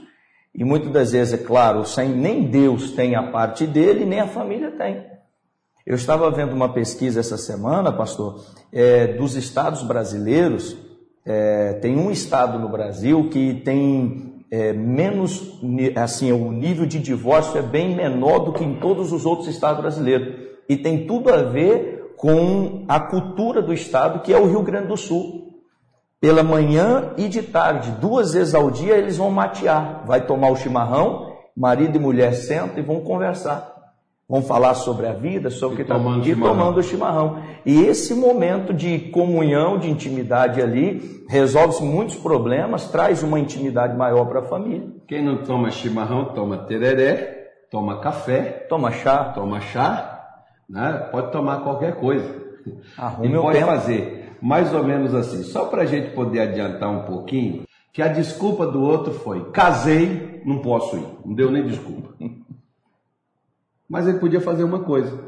e 0.54 0.64
muitas 0.64 0.90
das 0.90 1.12
vezes, 1.12 1.34
é 1.34 1.44
claro, 1.44 1.84
sem 1.84 2.08
nem 2.08 2.44
Deus 2.44 2.92
tem 2.92 3.14
a 3.14 3.30
parte 3.30 3.66
dele, 3.66 4.04
nem 4.04 4.20
a 4.20 4.26
família 4.26 4.70
tem. 4.70 5.04
Eu 5.86 5.94
estava 5.94 6.28
vendo 6.30 6.52
uma 6.52 6.72
pesquisa 6.72 7.20
essa 7.20 7.36
semana, 7.36 7.92
pastor, 7.92 8.44
é, 8.72 9.06
dos 9.06 9.36
estados 9.36 9.82
brasileiros. 9.82 10.76
É, 11.24 11.74
tem 11.74 11.96
um 11.96 12.10
estado 12.10 12.58
no 12.58 12.68
Brasil 12.68 13.28
que 13.30 13.54
tem 13.64 14.44
é, 14.50 14.72
menos, 14.72 15.60
assim, 15.94 16.32
o 16.32 16.50
nível 16.50 16.86
de 16.86 16.98
divórcio 16.98 17.58
é 17.58 17.62
bem 17.62 17.94
menor 17.94 18.40
do 18.40 18.52
que 18.52 18.64
em 18.64 18.80
todos 18.80 19.12
os 19.12 19.24
outros 19.24 19.48
estados 19.48 19.80
brasileiros. 19.80 20.34
E 20.68 20.76
tem 20.76 21.06
tudo 21.06 21.32
a 21.32 21.42
ver 21.42 21.95
com 22.16 22.84
a 22.88 22.98
cultura 22.98 23.60
do 23.60 23.72
estado, 23.72 24.20
que 24.20 24.32
é 24.32 24.38
o 24.38 24.46
Rio 24.46 24.62
Grande 24.62 24.88
do 24.88 24.96
Sul. 24.96 25.46
Pela 26.18 26.42
manhã 26.42 27.12
e 27.16 27.28
de 27.28 27.42
tarde, 27.42 27.90
duas 28.00 28.32
vezes 28.32 28.54
ao 28.54 28.70
dia, 28.70 28.96
eles 28.96 29.18
vão 29.18 29.30
matear. 29.30 30.02
Vai 30.06 30.22
tomar 30.22 30.50
o 30.50 30.56
chimarrão, 30.56 31.34
marido 31.54 31.96
e 31.96 32.00
mulher 32.00 32.32
sentam 32.32 32.78
e 32.78 32.82
vão 32.82 33.00
conversar. 33.00 33.74
Vão 34.28 34.42
falar 34.42 34.74
sobre 34.74 35.06
a 35.06 35.12
vida, 35.12 35.50
sobre 35.50 35.74
o 35.74 35.76
que 35.76 35.82
está 35.82 35.94
tomando, 35.94 36.40
tomando 36.40 36.82
chimarrão. 36.82 37.42
E 37.64 37.84
esse 37.84 38.12
momento 38.12 38.74
de 38.74 38.98
comunhão, 39.10 39.78
de 39.78 39.88
intimidade 39.88 40.60
ali, 40.60 41.24
resolve 41.28 41.84
muitos 41.84 42.16
problemas, 42.16 42.88
traz 42.88 43.22
uma 43.22 43.38
intimidade 43.38 43.96
maior 43.96 44.24
para 44.24 44.40
a 44.40 44.44
família. 44.44 44.88
Quem 45.06 45.24
não 45.24 45.44
toma 45.44 45.70
chimarrão, 45.70 46.24
toma 46.34 46.58
tereré, 46.58 47.52
toma 47.70 48.00
café, 48.00 48.66
toma 48.68 48.90
chá, 48.90 49.32
toma 49.32 49.60
chá, 49.60 50.15
né? 50.68 51.08
pode 51.10 51.32
tomar 51.32 51.62
qualquer 51.62 51.96
coisa. 51.96 52.46
Arrume 52.98 53.28
e 53.28 53.40
pode 53.40 53.60
fazer 53.60 54.16
mais 54.40 54.72
ou 54.74 54.84
menos 54.84 55.14
assim, 55.14 55.42
só 55.42 55.66
para 55.66 55.82
a 55.82 55.86
gente 55.86 56.14
poder 56.14 56.40
adiantar 56.40 56.90
um 56.90 57.04
pouquinho, 57.04 57.64
que 57.92 58.02
a 58.02 58.08
desculpa 58.08 58.66
do 58.66 58.82
outro 58.82 59.12
foi: 59.12 59.50
casei, 59.50 60.42
não 60.44 60.58
posso 60.60 60.96
ir. 60.96 61.06
Não 61.24 61.34
deu 61.34 61.50
nem 61.50 61.66
desculpa. 61.66 62.14
Mas 63.88 64.06
ele 64.06 64.18
podia 64.18 64.40
fazer 64.40 64.64
uma 64.64 64.80
coisa: 64.80 65.18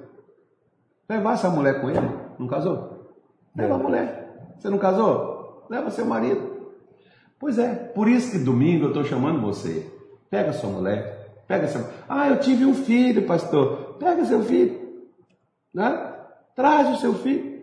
levar 1.09 1.35
essa 1.35 1.51
mulher 1.51 1.81
com 1.81 1.91
ele. 1.91 2.09
Não 2.39 2.47
casou? 2.47 3.17
Leva 3.57 3.75
a 3.75 3.79
mulher. 3.79 4.55
Você 4.59 4.69
não 4.69 4.79
casou? 4.79 5.67
Leva 5.69 5.91
seu 5.91 6.07
marido. 6.07 6.59
Pois 7.39 7.59
é, 7.59 7.75
por 7.75 8.09
isso 8.09 8.33
que 8.33 8.39
domingo 8.39 8.85
eu 8.85 8.89
estou 8.89 9.05
chamando 9.05 9.41
você. 9.41 9.91
Pega 10.31 10.53
sua 10.53 10.71
mulher, 10.71 11.43
pega 11.47 11.67
seu. 11.69 11.85
Ah, 12.09 12.29
eu 12.29 12.41
tive 12.41 12.65
um 12.65 12.75
filho, 12.75 13.27
pastor. 13.27 13.97
Pega 13.99 14.25
seu 14.25 14.43
filho. 14.43 14.88
Né? 15.79 15.97
Traz 16.57 16.89
o 16.89 17.01
seu 17.01 17.15
filho. 17.15 17.57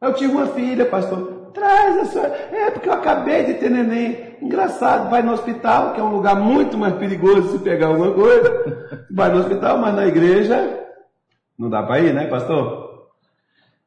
Eu 0.00 0.14
tive 0.14 0.32
uma 0.32 0.48
filha, 0.48 0.84
pastor. 0.84 1.52
Traz 1.54 1.96
a 1.96 2.04
sua. 2.06 2.26
É 2.26 2.72
porque 2.72 2.88
eu 2.88 2.92
acabei 2.92 3.44
de 3.44 3.54
ter 3.54 3.70
neném. 3.70 4.36
Engraçado, 4.42 5.08
vai 5.08 5.22
no 5.22 5.32
hospital, 5.32 5.92
que 5.92 6.00
é 6.00 6.02
um 6.02 6.10
lugar 6.10 6.34
muito 6.34 6.76
mais 6.76 6.94
perigoso 6.94 7.52
se 7.52 7.58
pegar 7.60 7.86
alguma 7.86 8.12
coisa. 8.12 9.06
Vai 9.08 9.30
no 9.30 9.38
hospital, 9.38 9.78
mas 9.78 9.94
na 9.94 10.06
igreja 10.08 10.86
não 11.56 11.70
dá 11.70 11.84
para 11.84 12.00
ir, 12.00 12.12
né, 12.12 12.26
pastor? 12.26 13.06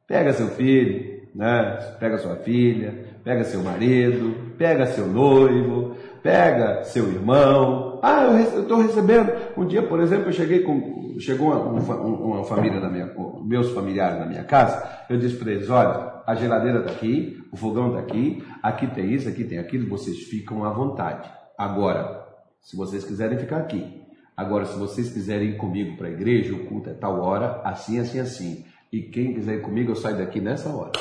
Pega 0.08 0.32
seu 0.32 0.48
filho, 0.48 1.24
né? 1.36 1.80
Pega 2.00 2.18
sua 2.18 2.38
filha, 2.38 3.08
pega 3.26 3.44
seu 3.44 3.62
marido, 3.62 4.54
pega 4.58 4.86
seu 4.88 5.06
noivo, 5.06 5.98
pega 6.22 6.84
seu 6.84 7.08
irmão. 7.08 8.00
Ah, 8.02 8.24
eu 8.24 8.62
estou 8.62 8.82
recebendo. 8.82 9.32
Um 9.58 9.66
dia, 9.66 9.84
por 9.84 10.00
exemplo, 10.00 10.30
eu 10.30 10.34
cheguei 10.34 10.60
com. 10.60 11.16
Chegou 11.20 11.52
uma, 11.52 11.96
uma, 11.96 12.44
família 12.44 12.80
da 12.80 12.90
minha. 12.90 13.14
Meus 13.44 13.72
familiares 13.72 14.20
na 14.20 14.26
minha 14.26 14.44
casa. 14.44 14.84
Eu 15.10 15.18
disse 15.18 15.36
para 15.36 15.52
eles: 15.52 15.70
olha, 15.70 16.22
a 16.26 16.36
geladeira 16.36 16.80
está 16.80 16.92
aqui, 16.92 17.44
o 17.52 17.58
fogão 17.58 17.90
está 17.90 18.00
aqui, 18.00 18.44
aqui 18.62 18.88
tem 18.88 19.12
isso, 19.14 19.28
aqui 19.28 19.44
tem 19.44 19.60
aquilo, 19.60 19.90
vocês 19.90 20.18
ficam 20.24 20.64
à 20.64 20.70
vontade. 20.72 21.30
Agora, 21.58 22.26
se 22.62 22.76
vocês 22.76 23.04
quiserem 23.04 23.38
ficar 23.38 23.58
aqui. 23.58 24.02
Agora, 24.36 24.66
se 24.66 24.78
vocês 24.80 25.12
quiserem 25.12 25.50
ir 25.50 25.58
comigo 25.58 25.98
para 25.98 26.08
a 26.08 26.12
igreja, 26.12 26.56
o 26.56 26.66
culto 26.66 26.90
é 26.90 26.94
tal 26.94 27.22
hora, 27.22 27.62
assim, 27.64 28.00
assim, 28.00 28.20
assim. 28.20 28.66
E 28.92 29.02
quem 29.02 29.34
quiser 29.34 29.56
ir 29.56 29.62
comigo, 29.62 29.92
eu 29.92 29.96
saio 29.96 30.18
daqui 30.18 30.40
nessa 30.40 30.70
hora. 30.70 30.92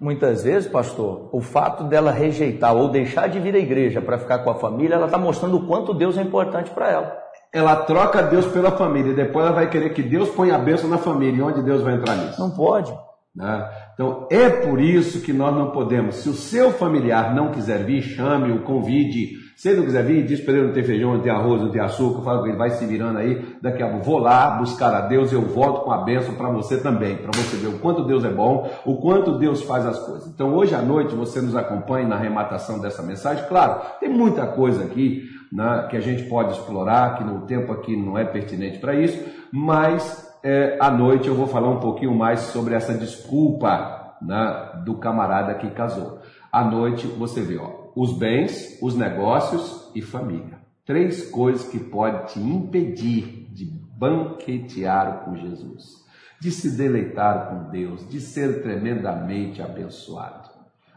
Muitas 0.00 0.44
vezes, 0.44 0.70
pastor, 0.70 1.28
o 1.32 1.40
fato 1.40 1.84
dela 1.84 2.12
rejeitar 2.12 2.74
ou 2.74 2.88
deixar 2.88 3.28
de 3.28 3.40
vir 3.40 3.54
à 3.54 3.58
igreja 3.58 4.00
para 4.00 4.18
ficar 4.18 4.38
com 4.38 4.50
a 4.50 4.54
família, 4.54 4.94
ela 4.94 5.06
está 5.06 5.18
mostrando 5.18 5.56
o 5.56 5.66
quanto 5.66 5.92
Deus 5.92 6.16
é 6.16 6.22
importante 6.22 6.70
para 6.70 6.90
ela. 6.90 7.18
Ela 7.52 7.74
troca 7.74 8.22
Deus 8.22 8.46
pela 8.46 8.70
família 8.70 9.10
e 9.10 9.16
depois 9.16 9.46
ela 9.46 9.54
vai 9.54 9.68
querer 9.68 9.90
que 9.90 10.02
Deus 10.02 10.28
ponha 10.28 10.54
a 10.54 10.58
bênção 10.58 10.88
na 10.88 10.98
família. 10.98 11.38
E 11.38 11.42
onde 11.42 11.62
Deus 11.62 11.82
vai 11.82 11.94
entrar 11.94 12.14
nisso? 12.14 12.40
Não 12.40 12.50
pode. 12.50 12.92
Né? 13.34 13.70
Então 13.94 14.28
é 14.30 14.48
por 14.48 14.80
isso 14.80 15.20
que 15.22 15.32
nós 15.32 15.54
não 15.54 15.70
podemos. 15.70 16.16
Se 16.16 16.28
o 16.28 16.34
seu 16.34 16.70
familiar 16.70 17.34
não 17.34 17.50
quiser 17.50 17.84
vir, 17.84 18.02
chame-o, 18.02 18.62
convide. 18.62 19.47
Se 19.58 19.70
ele 19.70 19.78
não 19.78 19.86
quiser 19.86 20.04
vir, 20.04 20.24
diz 20.24 20.40
para 20.40 20.54
ele 20.54 20.68
não 20.68 20.72
tem 20.72 20.84
feijão, 20.84 21.14
não 21.14 21.20
tem 21.20 21.32
arroz, 21.32 21.60
não 21.60 21.72
tem 21.72 21.80
açúcar, 21.80 22.22
fala 22.22 22.42
que 22.44 22.50
ele, 22.50 22.56
vai 22.56 22.70
se 22.70 22.86
virando 22.86 23.18
aí. 23.18 23.56
Daqui 23.60 23.82
a 23.82 23.88
pouco 23.88 24.04
vou 24.04 24.18
lá 24.20 24.50
buscar 24.52 24.94
a 24.94 25.00
Deus, 25.00 25.32
eu 25.32 25.42
volto 25.42 25.80
com 25.80 25.90
a 25.90 25.98
bênção 26.04 26.36
para 26.36 26.48
você 26.48 26.76
também, 26.80 27.16
para 27.16 27.32
você 27.36 27.56
ver 27.56 27.66
o 27.66 27.80
quanto 27.80 28.04
Deus 28.04 28.24
é 28.24 28.30
bom, 28.30 28.70
o 28.84 28.98
quanto 28.98 29.36
Deus 29.36 29.60
faz 29.64 29.84
as 29.84 29.98
coisas. 29.98 30.28
Então 30.28 30.54
hoje 30.54 30.76
à 30.76 30.80
noite 30.80 31.12
você 31.12 31.40
nos 31.40 31.56
acompanhe 31.56 32.06
na 32.06 32.14
arrematação 32.14 32.78
dessa 32.78 33.02
mensagem. 33.02 33.44
Claro, 33.48 33.80
tem 33.98 34.08
muita 34.08 34.46
coisa 34.46 34.84
aqui 34.84 35.24
né, 35.52 35.88
que 35.90 35.96
a 35.96 36.00
gente 36.00 36.22
pode 36.28 36.52
explorar, 36.52 37.16
que 37.18 37.24
no 37.24 37.40
tempo 37.40 37.72
aqui 37.72 37.96
não 37.96 38.16
é 38.16 38.24
pertinente 38.24 38.78
para 38.78 38.94
isso, 38.94 39.20
mas 39.52 40.32
é, 40.44 40.78
à 40.80 40.88
noite 40.88 41.26
eu 41.26 41.34
vou 41.34 41.48
falar 41.48 41.68
um 41.68 41.80
pouquinho 41.80 42.14
mais 42.14 42.38
sobre 42.42 42.74
essa 42.74 42.94
desculpa 42.94 44.14
né, 44.22 44.82
do 44.84 44.98
camarada 44.98 45.52
que 45.54 45.68
casou. 45.70 46.20
À 46.52 46.62
noite 46.62 47.08
você 47.08 47.40
vê 47.40 47.58
ó, 47.58 47.77
os 48.00 48.12
bens, 48.16 48.78
os 48.80 48.94
negócios 48.94 49.90
e 49.92 50.00
família. 50.00 50.60
Três 50.86 51.28
coisas 51.28 51.66
que 51.66 51.80
podem 51.80 52.26
te 52.26 52.38
impedir 52.38 53.48
de 53.50 53.64
banquetear 53.64 55.24
com 55.24 55.34
Jesus, 55.34 56.06
de 56.40 56.52
se 56.52 56.76
deleitar 56.76 57.48
com 57.48 57.72
Deus, 57.72 58.08
de 58.08 58.20
ser 58.20 58.62
tremendamente 58.62 59.60
abençoado. 59.60 60.48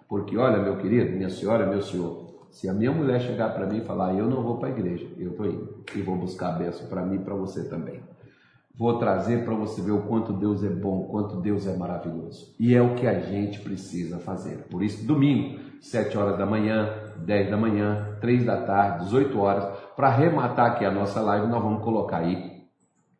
Porque 0.07 0.37
olha, 0.37 0.61
meu 0.61 0.77
querido, 0.77 1.17
minha 1.17 1.31
senhora, 1.31 1.65
meu 1.65 1.81
senhor, 1.81 2.35
se 2.51 2.69
a 2.69 2.73
minha 2.73 2.91
mulher 2.91 3.19
chegar 3.19 3.49
para 3.49 3.65
mim 3.65 3.79
e 3.79 3.85
falar, 3.85 4.13
eu 4.13 4.29
não 4.29 4.43
vou 4.43 4.59
para 4.59 4.67
a 4.67 4.71
igreja, 4.71 5.07
eu 5.17 5.31
estou 5.31 5.47
indo 5.47 5.83
e 5.95 6.03
vou 6.03 6.15
buscar 6.15 6.49
a 6.49 6.59
bênção 6.59 6.85
para 6.85 7.03
mim 7.03 7.15
e 7.15 7.19
para 7.19 7.33
você 7.33 7.63
também 7.63 7.99
vou 8.75 8.97
trazer 8.97 9.43
para 9.43 9.53
você 9.53 9.81
ver 9.81 9.91
o 9.91 10.01
quanto 10.01 10.33
Deus 10.33 10.63
é 10.63 10.69
bom, 10.69 11.01
o 11.01 11.07
quanto 11.07 11.41
Deus 11.41 11.67
é 11.67 11.75
maravilhoso. 11.75 12.55
E 12.59 12.73
é 12.73 12.81
o 12.81 12.95
que 12.95 13.05
a 13.05 13.19
gente 13.19 13.59
precisa 13.59 14.17
fazer. 14.17 14.65
Por 14.69 14.81
isso, 14.81 15.05
domingo, 15.05 15.59
7 15.82 16.15
horas 16.15 16.38
da 16.38 16.46
manhã, 16.46 16.89
10 17.17 17.50
da 17.50 17.58
manhã, 17.58 18.17
3 18.22 18.46
da 18.46 18.58
tarde, 18.58 19.06
18 19.06 19.39
horas, 19.39 19.65
para 19.96 20.08
arrematar 20.08 20.67
aqui 20.67 20.86
a 20.86 20.91
nossa 20.91 21.20
live, 21.20 21.48
nós 21.48 21.62
vamos 21.62 21.84
colocar 21.84 22.17
aí 22.17 22.62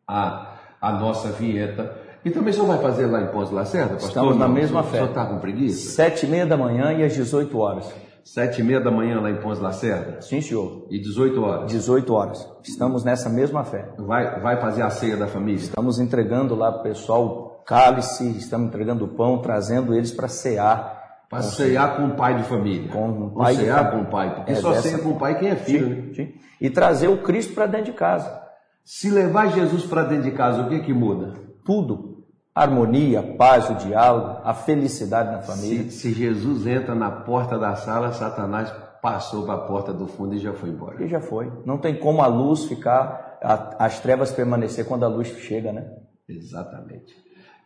a, 0.08 0.56
a 0.80 0.92
nossa 0.92 1.28
vinheta. 1.28 1.92
E 2.24 2.30
também 2.30 2.50
o 2.50 2.54
senhor 2.54 2.68
vai 2.68 2.78
fazer 2.78 3.06
lá 3.06 3.20
em 3.20 3.26
Pons 3.26 3.50
Lacerda, 3.50 3.94
pastor? 3.94 4.08
Estamos 4.08 4.36
na 4.36 4.48
mesma 4.48 4.84
fé. 4.84 4.88
O 4.88 4.92
senhor 4.92 5.08
está 5.08 5.26
com 5.26 5.38
preguiça? 5.40 5.90
Sete 5.90 6.24
e 6.24 6.28
meia 6.28 6.46
da 6.46 6.56
manhã 6.56 6.92
e 6.92 7.02
às 7.02 7.12
18 7.12 7.58
horas. 7.58 7.92
Sete 8.24 8.60
e 8.60 8.64
meia 8.64 8.80
da 8.80 8.92
manhã 8.92 9.20
lá 9.20 9.28
em 9.28 9.40
Pons 9.40 9.58
Lacerda? 9.58 10.20
Sim, 10.20 10.40
senhor. 10.40 10.86
E 10.88 11.00
18 11.00 11.42
horas? 11.42 11.72
18 11.72 12.14
horas. 12.14 12.48
Estamos 12.62 13.02
nessa 13.02 13.28
mesma 13.28 13.64
fé. 13.64 13.92
Vai, 13.98 14.38
vai 14.38 14.60
fazer 14.60 14.82
a 14.82 14.90
ceia 14.90 15.16
da 15.16 15.26
família? 15.26 15.58
Estamos 15.58 15.98
entregando 15.98 16.54
lá 16.54 16.70
para 16.70 16.80
o 16.80 16.82
pessoal 16.84 17.64
cálice, 17.66 18.28
estamos 18.38 18.68
entregando 18.68 19.08
pão, 19.08 19.38
trazendo 19.38 19.92
eles 19.92 20.12
para 20.12 20.28
cear. 20.28 21.01
Para 21.32 21.42
cear 21.44 21.96
com 21.96 22.08
o 22.08 22.14
pai 22.14 22.36
de 22.36 22.42
família. 22.42 22.92
Com 22.92 23.08
o 23.08 23.30
pai 23.30 23.56
com 23.90 24.02
o 24.02 24.04
pai, 24.04 24.34
porque 24.34 24.52
é 24.52 24.54
só 24.56 24.68
dessa... 24.68 24.82
ceia 24.82 24.98
com 24.98 25.12
o 25.12 25.18
pai 25.18 25.38
quem 25.38 25.48
é 25.48 25.56
filho. 25.56 25.86
Sim, 25.86 25.94
né? 25.94 26.14
sim. 26.14 26.34
E 26.60 26.68
trazer 26.68 27.08
o 27.08 27.22
Cristo 27.22 27.54
para 27.54 27.64
dentro 27.64 27.86
de 27.86 27.92
casa. 27.92 28.38
Se 28.84 29.08
levar 29.08 29.50
Jesus 29.50 29.86
para 29.86 30.04
dentro 30.04 30.24
de 30.24 30.32
casa, 30.32 30.60
o 30.60 30.68
que 30.68 30.80
que 30.80 30.92
muda? 30.92 31.32
Tudo 31.64 32.12
harmonia, 32.54 33.22
paz, 33.22 33.70
o 33.70 33.74
diálogo, 33.76 34.42
a 34.44 34.52
felicidade 34.52 35.32
na 35.32 35.40
família. 35.40 35.84
Se, 35.84 36.00
se, 36.00 36.12
Jesus 36.12 36.66
entra 36.66 36.94
na 36.94 37.10
porta 37.10 37.58
da 37.58 37.74
sala, 37.76 38.12
Satanás 38.12 38.70
passou 39.00 39.46
para 39.46 39.54
a 39.54 39.66
porta 39.66 39.90
do 39.90 40.06
fundo 40.06 40.34
e 40.34 40.38
já 40.38 40.52
foi 40.52 40.68
embora. 40.68 41.02
E 41.02 41.08
já 41.08 41.22
foi. 41.22 41.50
Não 41.64 41.78
tem 41.78 41.94
como 41.94 42.20
a 42.20 42.26
luz 42.26 42.66
ficar, 42.66 43.38
a, 43.42 43.86
as 43.86 44.00
trevas 44.00 44.30
permanecer 44.30 44.84
quando 44.84 45.04
a 45.04 45.08
luz 45.08 45.28
chega, 45.28 45.72
né? 45.72 45.90
Exatamente. 46.28 47.14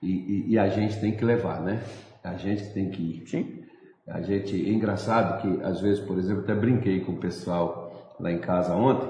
E, 0.01 0.11
e, 0.11 0.53
e, 0.53 0.59
a 0.59 0.69
gente 0.69 1.01
tem 1.01 1.17
que 1.17 1.25
levar, 1.25 1.61
né? 1.61 1.83
A 2.27 2.37
gente 2.37 2.73
tem 2.73 2.91
que 2.91 3.03
ir. 3.03 3.29
Sim. 3.29 3.63
A 4.09 4.21
gente, 4.21 4.55
é 4.55 4.73
engraçado 4.73 5.41
que 5.41 5.65
às 5.65 5.81
vezes, 5.81 6.01
por 6.01 6.19
exemplo, 6.19 6.43
até 6.43 6.55
brinquei 6.55 7.01
com 7.01 7.13
o 7.13 7.19
pessoal 7.19 8.15
lá 8.19 8.33
em 8.33 8.39
casa 8.39 8.75
ontem, 8.75 9.09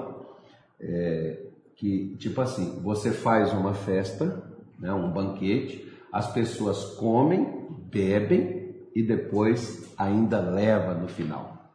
é, 0.79 1.39
que 1.75 2.15
tipo 2.17 2.39
assim, 2.41 2.79
você 2.81 3.11
faz 3.11 3.53
uma 3.53 3.73
festa 3.73 4.43
né, 4.79 4.93
um 4.93 5.09
banquete, 5.11 5.91
as 6.11 6.31
pessoas 6.31 6.95
comem, 6.95 7.67
bebem 7.91 8.75
e 8.95 9.01
depois 9.01 9.93
ainda 9.97 10.39
leva 10.39 10.93
no 10.93 11.07
final. 11.07 11.71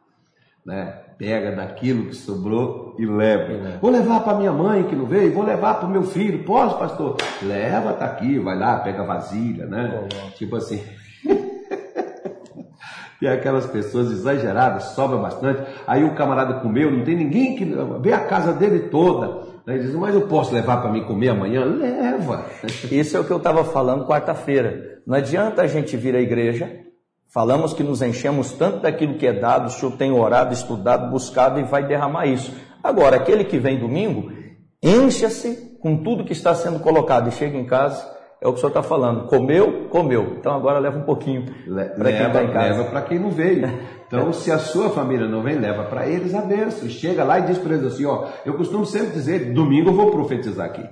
Né? 0.65 0.85
Pega 1.17 1.55
daquilo 1.55 2.07
que 2.07 2.15
sobrou 2.15 2.95
e 2.97 3.05
leva. 3.05 3.77
Vou 3.81 3.91
levar 3.91 4.21
para 4.21 4.37
minha 4.37 4.51
mãe 4.51 4.83
que 4.83 4.95
não 4.95 5.05
veio, 5.05 5.33
vou 5.33 5.43
levar 5.43 5.75
para 5.75 5.87
o 5.87 5.91
meu 5.91 6.03
filho. 6.03 6.43
Posso, 6.43 6.77
pastor? 6.77 7.17
Leva, 7.41 7.93
tá 7.93 8.05
aqui, 8.05 8.39
vai 8.39 8.57
lá, 8.57 8.79
pega 8.79 9.03
vasilha, 9.03 9.65
né? 9.65 10.07
Tipo 10.35 10.55
assim. 10.55 10.81
E 13.23 13.27
aquelas 13.27 13.65
pessoas 13.65 14.11
exageradas, 14.11 14.83
sobra 14.95 15.17
bastante. 15.17 15.63
Aí 15.87 16.03
o 16.03 16.13
camarada 16.13 16.55
comeu, 16.55 16.91
não 16.91 17.05
tem 17.05 17.15
ninguém 17.15 17.55
que 17.55 17.65
vê 18.01 18.11
a 18.11 18.25
casa 18.25 18.51
dele 18.51 18.89
toda. 18.89 19.47
Aí 19.65 19.79
diz, 19.79 19.95
mas 19.95 20.13
eu 20.13 20.27
posso 20.27 20.53
levar 20.53 20.81
para 20.81 20.91
mim 20.91 21.05
comer 21.05 21.29
amanhã? 21.29 21.63
Leva. 21.63 22.45
Isso 22.91 23.15
é 23.15 23.19
o 23.21 23.23
que 23.23 23.31
eu 23.31 23.37
estava 23.37 23.63
falando 23.63 24.05
quarta-feira. 24.05 24.99
Não 25.07 25.15
adianta 25.15 25.61
a 25.61 25.67
gente 25.67 25.95
vir 25.95 26.17
à 26.17 26.19
igreja, 26.19 26.69
falamos 27.33 27.73
que 27.73 27.81
nos 27.81 28.01
enchemos 28.01 28.51
tanto 28.51 28.81
daquilo 28.81 29.17
que 29.17 29.25
é 29.25 29.31
dado, 29.31 29.67
o 29.67 29.69
senhor 29.69 29.95
tem 29.95 30.11
orado, 30.11 30.53
estudado, 30.53 31.09
buscado 31.09 31.61
e 31.61 31.63
vai 31.63 31.87
derramar 31.87 32.25
isso. 32.25 32.53
Agora, 32.83 33.15
aquele 33.15 33.45
que 33.45 33.57
vem 33.57 33.79
domingo, 33.79 34.33
encha-se 34.83 35.77
com 35.81 35.95
tudo 36.03 36.25
que 36.25 36.33
está 36.33 36.53
sendo 36.53 36.79
colocado 36.79 37.29
e 37.29 37.31
chega 37.31 37.57
em 37.57 37.65
casa 37.65 38.05
é 38.43 38.47
o 38.47 38.51
que 38.51 38.57
o 38.57 38.59
senhor 38.59 38.71
está 38.71 38.83
falando. 38.83 39.25
Comeu, 39.27 39.87
comeu. 39.89 40.35
Então 40.37 40.53
agora 40.53 40.77
leva 40.77 40.99
um 40.99 41.03
pouquinho 41.03 41.45
para 41.65 42.11
quem 42.11 42.27
está 42.27 42.43
em 42.43 42.51
casa. 42.51 42.77
Leva 42.77 42.83
para 42.89 43.01
quem 43.03 43.17
não 43.17 43.31
veio. 43.31 43.69
Então, 44.05 44.31
se 44.33 44.51
a 44.51 44.59
sua 44.59 44.89
família 44.89 45.27
não 45.27 45.41
vem, 45.41 45.55
leva 45.55 45.83
para 45.83 46.07
eles 46.07 46.35
a 46.35 46.41
bênção. 46.41 46.89
Chega 46.89 47.23
lá 47.23 47.39
e 47.39 47.43
diz 47.43 47.57
para 47.57 47.75
eles 47.75 47.93
assim: 47.93 48.05
ó, 48.05 48.25
eu 48.45 48.55
costumo 48.55 48.85
sempre 48.85 49.13
dizer, 49.13 49.53
domingo 49.53 49.89
eu 49.89 49.93
vou 49.93 50.11
profetizar 50.11 50.65
aqui. 50.65 50.83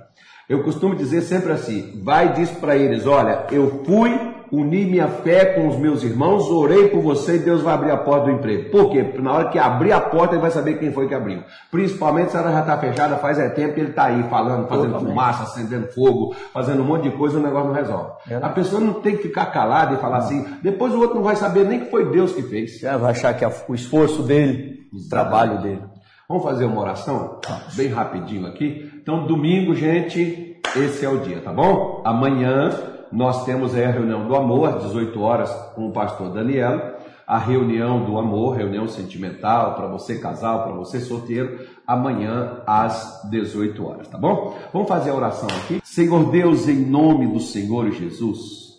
Eu 0.47 0.63
costumo 0.63 0.95
dizer 0.95 1.21
sempre 1.21 1.51
assim: 1.51 2.01
vai 2.01 2.29
e 2.29 2.33
diz 2.33 2.51
para 2.51 2.77
eles: 2.77 3.05
olha, 3.05 3.45
eu 3.51 3.83
fui 3.85 4.17
uni 4.51 4.85
minha 4.85 5.07
fé 5.07 5.45
com 5.45 5.67
os 5.67 5.77
meus 5.77 6.03
irmãos, 6.03 6.49
orei 6.49 6.89
por 6.89 7.01
você 7.01 7.37
e 7.37 7.39
Deus 7.39 7.61
vai 7.61 7.73
abrir 7.73 7.91
a 7.91 7.97
porta 7.97 8.25
do 8.25 8.31
emprego. 8.31 8.69
Por 8.69 8.91
quê? 8.91 9.03
Porque 9.03 9.21
na 9.21 9.31
hora 9.31 9.49
que 9.49 9.57
abrir 9.57 9.93
a 9.93 10.01
porta, 10.01 10.35
ele 10.35 10.41
vai 10.41 10.51
saber 10.51 10.77
quem 10.77 10.91
foi 10.91 11.07
que 11.07 11.13
abriu. 11.13 11.41
Principalmente 11.71 12.31
se 12.31 12.37
ela 12.37 12.51
já 12.51 12.59
está 12.59 12.77
fechada, 12.77 13.15
faz 13.17 13.39
é 13.39 13.49
tempo 13.49 13.73
que 13.73 13.79
ele 13.79 13.89
está 13.91 14.05
aí 14.05 14.23
falando, 14.23 14.67
fazendo 14.67 14.99
fumaça, 14.99 15.43
acendendo 15.43 15.87
fogo, 15.87 16.35
fazendo 16.53 16.81
um 16.81 16.85
monte 16.85 17.03
de 17.03 17.17
coisa, 17.17 17.39
o 17.39 17.41
negócio 17.41 17.69
não 17.69 17.75
resolve. 17.75 18.11
É. 18.29 18.35
A 18.35 18.49
pessoa 18.49 18.81
não 18.81 18.95
tem 18.95 19.15
que 19.15 19.23
ficar 19.23 19.45
calada 19.47 19.93
e 19.93 19.97
falar 19.97 20.19
não. 20.19 20.25
assim, 20.25 20.45
depois 20.61 20.93
o 20.93 20.99
outro 20.99 21.15
não 21.15 21.23
vai 21.23 21.37
saber 21.37 21.65
nem 21.65 21.79
que 21.79 21.89
foi 21.89 22.11
Deus 22.11 22.33
que 22.33 22.41
fez. 22.43 22.83
É, 22.83 22.97
vai 22.97 23.11
achar 23.11 23.33
que 23.33 23.45
é 23.45 23.51
o 23.67 23.73
esforço 23.73 24.21
dele, 24.21 24.81
o 24.93 25.09
trabalho 25.09 25.61
dele. 25.61 25.81
Vamos 26.27 26.43
fazer 26.43 26.65
uma 26.65 26.81
oração? 26.81 27.39
Bem 27.75 27.87
rapidinho 27.87 28.47
aqui. 28.47 28.89
Então, 29.01 29.25
domingo, 29.27 29.75
gente, 29.75 30.61
esse 30.77 31.05
é 31.05 31.09
o 31.09 31.19
dia, 31.19 31.41
tá 31.41 31.51
bom? 31.51 32.01
Amanhã 32.05 32.69
nós 33.11 33.43
temos 33.43 33.75
a 33.75 33.87
reunião 33.87 34.27
do 34.27 34.35
amor 34.35 34.69
às 34.69 34.83
18 34.83 35.21
horas 35.21 35.51
com 35.75 35.89
o 35.89 35.91
pastor 35.91 36.31
Daniel, 36.31 36.95
a 37.27 37.37
reunião 37.37 38.03
do 38.03 38.17
amor, 38.17 38.57
reunião 38.57 38.87
sentimental 38.87 39.75
para 39.75 39.87
você 39.87 40.17
casal, 40.17 40.63
para 40.63 40.73
você 40.73 40.99
solteiro, 40.99 41.65
amanhã 41.85 42.61
às 42.65 43.21
18 43.29 43.85
horas, 43.85 44.07
tá 44.07 44.17
bom? 44.17 44.57
Vamos 44.73 44.87
fazer 44.87 45.11
a 45.11 45.15
oração 45.15 45.47
aqui. 45.47 45.81
Senhor 45.83 46.29
Deus, 46.29 46.67
em 46.67 46.85
nome 46.85 47.27
do 47.27 47.39
Senhor 47.39 47.89
Jesus, 47.91 48.71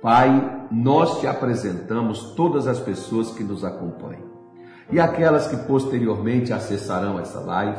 Pai, 0.00 0.66
nós 0.70 1.20
te 1.20 1.26
apresentamos 1.26 2.34
todas 2.34 2.66
as 2.66 2.78
pessoas 2.78 3.30
que 3.32 3.42
nos 3.42 3.64
acompanham 3.64 4.28
e 4.90 5.00
aquelas 5.00 5.48
que 5.48 5.56
posteriormente 5.66 6.52
acessarão 6.52 7.18
essa 7.18 7.40
live. 7.40 7.78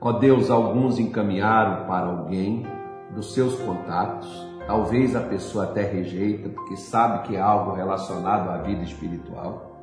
Ó 0.00 0.12
Deus, 0.12 0.50
alguns 0.50 0.98
encaminharam 0.98 1.86
para 1.86 2.06
alguém 2.06 2.66
dos 3.14 3.34
seus 3.34 3.54
contatos 3.56 4.49
Talvez 4.70 5.16
a 5.16 5.20
pessoa 5.20 5.64
até 5.64 5.82
rejeita, 5.82 6.48
porque 6.48 6.76
sabe 6.76 7.26
que 7.26 7.34
é 7.34 7.40
algo 7.40 7.72
relacionado 7.72 8.50
à 8.50 8.58
vida 8.58 8.84
espiritual. 8.84 9.82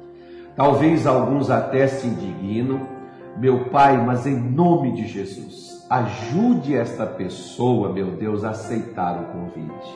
Talvez 0.56 1.06
alguns 1.06 1.50
até 1.50 1.88
se 1.88 2.08
indignam. 2.08 2.88
Meu 3.38 3.66
Pai, 3.66 3.98
mas 3.98 4.26
em 4.26 4.40
nome 4.40 4.94
de 4.94 5.06
Jesus, 5.06 5.86
ajude 5.90 6.74
esta 6.74 7.06
pessoa, 7.06 7.92
meu 7.92 8.12
Deus, 8.12 8.46
a 8.46 8.52
aceitar 8.52 9.22
o 9.22 9.26
convite, 9.26 9.94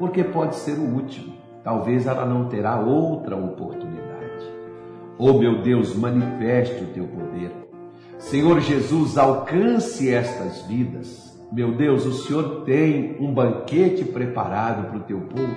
porque 0.00 0.24
pode 0.24 0.56
ser 0.56 0.80
o 0.80 0.94
último. 0.96 1.34
Talvez 1.62 2.04
ela 2.04 2.26
não 2.26 2.48
terá 2.48 2.80
outra 2.80 3.36
oportunidade. 3.36 4.52
Oh, 5.16 5.34
meu 5.34 5.62
Deus, 5.62 5.94
manifeste 5.94 6.82
o 6.82 6.88
teu 6.88 7.06
poder. 7.06 7.52
Senhor 8.18 8.58
Jesus, 8.58 9.16
alcance 9.16 10.12
estas 10.12 10.62
vidas 10.62 11.33
meu 11.54 11.70
Deus, 11.70 12.04
o 12.04 12.12
Senhor 12.12 12.64
tem 12.64 13.16
um 13.20 13.32
banquete 13.32 14.04
preparado 14.04 14.88
para 14.88 14.96
o 14.98 15.02
teu 15.02 15.20
povo. 15.20 15.54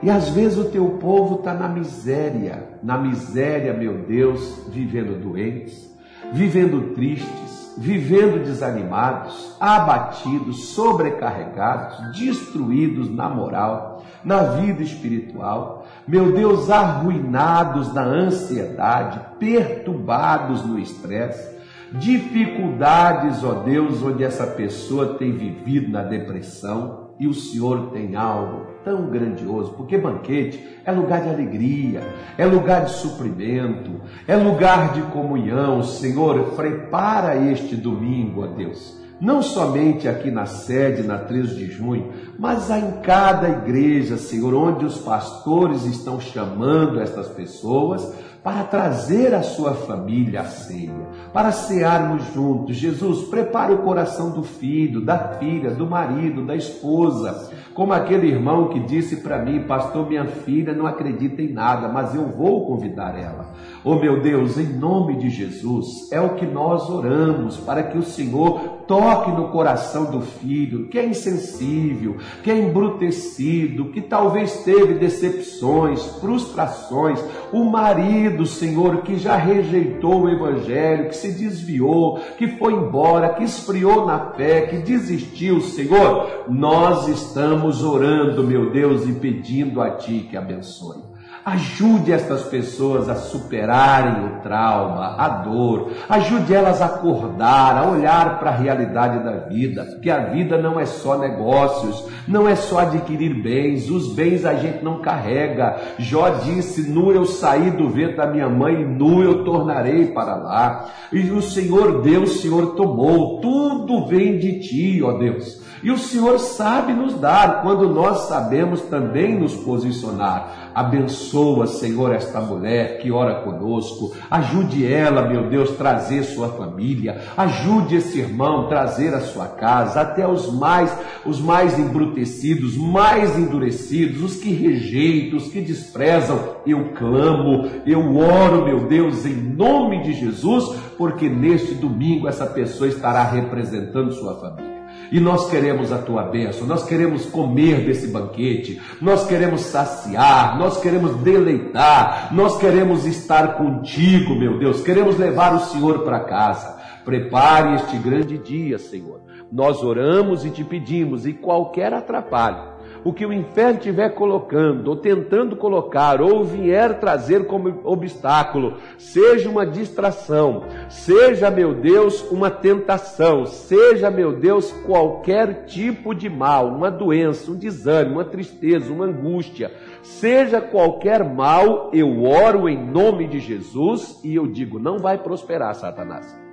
E 0.00 0.08
às 0.08 0.28
vezes 0.28 0.56
o 0.56 0.70
teu 0.70 0.88
povo 1.00 1.40
está 1.40 1.52
na 1.52 1.68
miséria, 1.68 2.78
na 2.80 2.96
miséria, 2.96 3.74
meu 3.74 4.04
Deus, 4.04 4.68
vivendo 4.68 5.20
doentes, 5.20 5.92
vivendo 6.32 6.94
tristes, 6.94 7.74
vivendo 7.76 8.44
desanimados, 8.44 9.56
abatidos, 9.58 10.68
sobrecarregados, 10.68 12.16
destruídos 12.16 13.12
na 13.12 13.28
moral, 13.28 14.04
na 14.22 14.42
vida 14.42 14.84
espiritual. 14.84 15.86
Meu 16.06 16.30
Deus, 16.30 16.70
arruinados 16.70 17.92
na 17.92 18.02
ansiedade, 18.04 19.20
perturbados 19.40 20.64
no 20.64 20.78
estresse 20.78 21.55
dificuldades, 21.98 23.42
ó 23.44 23.62
Deus, 23.62 24.02
onde 24.02 24.24
essa 24.24 24.46
pessoa 24.46 25.14
tem 25.14 25.32
vivido 25.32 25.90
na 25.90 26.02
depressão 26.02 27.10
e 27.18 27.26
o 27.26 27.34
Senhor 27.34 27.90
tem 27.92 28.14
algo 28.14 28.66
tão 28.84 29.06
grandioso, 29.06 29.72
porque 29.72 29.96
banquete 29.96 30.62
é 30.84 30.92
lugar 30.92 31.22
de 31.22 31.28
alegria, 31.28 32.02
é 32.36 32.44
lugar 32.44 32.84
de 32.84 32.92
suprimento, 32.92 34.00
é 34.28 34.36
lugar 34.36 34.92
de 34.92 35.02
comunhão. 35.02 35.82
Senhor, 35.82 36.52
prepara 36.54 37.36
este 37.36 37.74
domingo, 37.74 38.44
ó 38.44 38.46
Deus 38.46 39.05
não 39.20 39.42
somente 39.42 40.06
aqui 40.08 40.30
na 40.30 40.46
sede, 40.46 41.02
na 41.02 41.18
13 41.18 41.54
de 41.54 41.70
junho, 41.70 42.12
mas 42.38 42.70
em 42.70 43.00
cada 43.02 43.48
igreja, 43.48 44.16
Senhor, 44.16 44.54
onde 44.54 44.84
os 44.84 44.98
pastores 44.98 45.84
estão 45.84 46.20
chamando 46.20 47.00
estas 47.00 47.28
pessoas 47.28 48.14
para 48.46 48.62
trazer 48.62 49.34
a 49.34 49.42
sua 49.42 49.74
família 49.74 50.42
à 50.42 50.44
ceia, 50.44 50.92
para 51.32 51.50
cearmos 51.50 52.32
juntos. 52.32 52.76
Jesus, 52.76 53.26
prepara 53.28 53.72
o 53.72 53.78
coração 53.78 54.30
do 54.30 54.44
filho, 54.44 55.00
da 55.00 55.18
filha, 55.30 55.72
do 55.72 55.84
marido, 55.84 56.46
da 56.46 56.54
esposa, 56.54 57.50
como 57.74 57.92
aquele 57.92 58.28
irmão 58.28 58.68
que 58.68 58.78
disse 58.78 59.16
para 59.16 59.44
mim, 59.44 59.64
pastor, 59.64 60.08
minha 60.08 60.26
filha 60.26 60.72
não 60.72 60.86
acredita 60.86 61.42
em 61.42 61.52
nada, 61.52 61.88
mas 61.88 62.14
eu 62.14 62.24
vou 62.28 62.66
convidar 62.66 63.18
ela. 63.18 63.52
Oh 63.82 63.96
meu 63.96 64.22
Deus, 64.22 64.56
em 64.56 64.78
nome 64.78 65.16
de 65.16 65.28
Jesus, 65.28 66.10
é 66.12 66.20
o 66.20 66.36
que 66.36 66.46
nós 66.46 66.88
oramos 66.88 67.56
para 67.56 67.82
que 67.82 67.98
o 67.98 68.02
Senhor 68.02 68.75
toque 68.86 69.30
no 69.30 69.48
coração 69.48 70.10
do 70.10 70.20
filho, 70.20 70.88
que 70.88 70.98
é 70.98 71.06
insensível, 71.06 72.16
que 72.42 72.50
é 72.50 72.58
embrutecido, 72.58 73.90
que 73.90 74.00
talvez 74.00 74.64
teve 74.64 74.94
decepções, 74.94 76.04
frustrações, 76.20 77.22
o 77.52 77.64
marido, 77.64 78.46
Senhor, 78.46 79.02
que 79.02 79.16
já 79.16 79.36
rejeitou 79.36 80.22
o 80.22 80.30
evangelho, 80.30 81.08
que 81.08 81.16
se 81.16 81.32
desviou, 81.32 82.18
que 82.38 82.48
foi 82.58 82.72
embora, 82.72 83.34
que 83.34 83.44
esfriou 83.44 84.06
na 84.06 84.30
fé, 84.32 84.62
que 84.62 84.78
desistiu, 84.78 85.60
Senhor, 85.60 86.44
nós 86.48 87.08
estamos 87.08 87.82
orando, 87.82 88.44
meu 88.44 88.70
Deus, 88.70 89.06
e 89.06 89.12
pedindo 89.12 89.80
a 89.80 89.90
Ti 89.90 90.26
que 90.30 90.36
abençoe. 90.36 91.15
Ajude 91.46 92.10
estas 92.10 92.42
pessoas 92.42 93.08
a 93.08 93.14
superarem 93.14 94.26
o 94.26 94.40
trauma, 94.40 95.14
a 95.16 95.28
dor. 95.28 95.92
Ajude 96.08 96.52
elas 96.52 96.82
a 96.82 96.86
acordar, 96.86 97.78
a 97.78 97.88
olhar 97.88 98.40
para 98.40 98.50
a 98.50 98.56
realidade 98.56 99.22
da 99.22 99.46
vida. 99.46 99.86
Que 100.02 100.10
a 100.10 100.24
vida 100.24 100.58
não 100.58 100.80
é 100.80 100.84
só 100.84 101.16
negócios, 101.16 102.04
não 102.26 102.48
é 102.48 102.56
só 102.56 102.80
adquirir 102.80 103.40
bens. 103.44 103.88
Os 103.88 104.12
bens 104.12 104.44
a 104.44 104.54
gente 104.54 104.82
não 104.82 105.00
carrega. 105.00 105.76
Jó 106.00 106.30
disse: 106.30 106.90
Nu 106.90 107.12
eu 107.12 107.24
saí 107.24 107.70
do 107.70 107.90
ventre 107.90 108.16
da 108.16 108.26
minha 108.26 108.48
mãe, 108.48 108.84
nu 108.84 109.22
eu 109.22 109.44
tornarei 109.44 110.06
para 110.06 110.34
lá. 110.34 110.86
E 111.12 111.30
o 111.30 111.40
Senhor 111.40 112.02
deu, 112.02 112.24
o 112.24 112.26
Senhor 112.26 112.74
tomou. 112.74 113.40
Tudo 113.40 114.08
vem 114.08 114.36
de 114.36 114.58
ti, 114.58 115.00
ó 115.00 115.12
Deus. 115.12 115.64
E 115.82 115.90
o 115.92 115.98
Senhor 115.98 116.40
sabe 116.40 116.92
nos 116.92 117.14
dar 117.20 117.62
quando 117.62 117.88
nós 117.88 118.26
sabemos 118.26 118.80
também 118.82 119.38
nos 119.38 119.54
posicionar. 119.54 120.65
Abençoa, 120.76 121.66
Senhor, 121.66 122.12
esta 122.12 122.38
mulher 122.38 122.98
que 122.98 123.10
ora 123.10 123.36
conosco. 123.36 124.14
Ajude 124.30 124.84
ela, 124.84 125.26
meu 125.26 125.48
Deus, 125.48 125.70
trazer 125.70 126.22
sua 126.22 126.50
família. 126.50 127.22
Ajude 127.34 127.96
esse 127.96 128.18
irmão 128.18 128.68
trazer 128.68 129.14
a 129.14 129.22
sua 129.22 129.46
casa, 129.46 130.02
até 130.02 130.28
os 130.28 130.52
mais, 130.52 130.94
os 131.24 131.40
mais 131.40 131.78
embrutecidos, 131.78 132.76
mais 132.76 133.38
endurecidos, 133.38 134.22
os 134.22 134.36
que 134.36 134.52
rejeitam, 134.52 135.38
os 135.38 135.48
que 135.48 135.62
desprezam. 135.62 136.56
Eu 136.66 136.90
clamo, 136.92 137.70
eu 137.86 138.14
oro, 138.14 138.66
meu 138.66 138.86
Deus, 138.86 139.24
em 139.24 139.34
nome 139.34 140.02
de 140.02 140.12
Jesus, 140.12 140.78
porque 140.98 141.26
neste 141.26 141.72
domingo 141.72 142.28
essa 142.28 142.44
pessoa 142.44 142.86
estará 142.86 143.24
representando 143.24 144.12
sua 144.12 144.38
família 144.38 144.75
E 145.10 145.20
nós 145.20 145.48
queremos 145.50 145.92
a 145.92 145.98
tua 145.98 146.24
bênção, 146.24 146.66
nós 146.66 146.84
queremos 146.84 147.26
comer 147.26 147.84
desse 147.84 148.08
banquete, 148.08 148.80
nós 149.00 149.26
queremos 149.26 149.60
saciar, 149.62 150.58
nós 150.58 150.80
queremos 150.80 151.14
deleitar, 151.16 152.34
nós 152.34 152.58
queremos 152.58 153.06
estar 153.06 153.56
contigo, 153.56 154.34
meu 154.34 154.58
Deus, 154.58 154.82
queremos 154.82 155.18
levar 155.18 155.54
o 155.54 155.60
Senhor 155.60 156.00
para 156.00 156.20
casa. 156.20 156.76
Prepare 157.04 157.76
este 157.76 157.96
grande 157.98 158.36
dia, 158.36 158.78
Senhor. 158.78 159.20
Nós 159.50 159.82
oramos 159.82 160.44
e 160.44 160.50
te 160.50 160.64
pedimos, 160.64 161.24
e 161.24 161.32
qualquer 161.32 161.92
atrapalho, 161.92 162.75
o 163.06 163.12
que 163.12 163.24
o 163.24 163.32
inferno 163.32 163.78
estiver 163.78 164.08
colocando, 164.16 164.88
ou 164.88 164.96
tentando 164.96 165.54
colocar, 165.54 166.20
ou 166.20 166.42
vier 166.42 166.98
trazer 166.98 167.46
como 167.46 167.80
obstáculo, 167.84 168.78
seja 168.98 169.48
uma 169.48 169.64
distração, 169.64 170.64
seja, 170.88 171.48
meu 171.48 171.72
Deus, 171.72 172.28
uma 172.32 172.50
tentação, 172.50 173.46
seja, 173.46 174.10
meu 174.10 174.32
Deus, 174.32 174.72
qualquer 174.84 175.66
tipo 175.66 176.12
de 176.12 176.28
mal, 176.28 176.66
uma 176.66 176.90
doença, 176.90 177.52
um 177.52 177.56
desânimo, 177.56 178.16
uma 178.16 178.24
tristeza, 178.24 178.92
uma 178.92 179.04
angústia, 179.04 179.70
seja 180.02 180.60
qualquer 180.60 181.22
mal, 181.22 181.90
eu 181.92 182.24
oro 182.24 182.68
em 182.68 182.90
nome 182.90 183.28
de 183.28 183.38
Jesus 183.38 184.20
e 184.24 184.34
eu 184.34 184.48
digo: 184.48 184.80
não 184.80 184.98
vai 184.98 185.16
prosperar, 185.16 185.76
Satanás. 185.76 186.45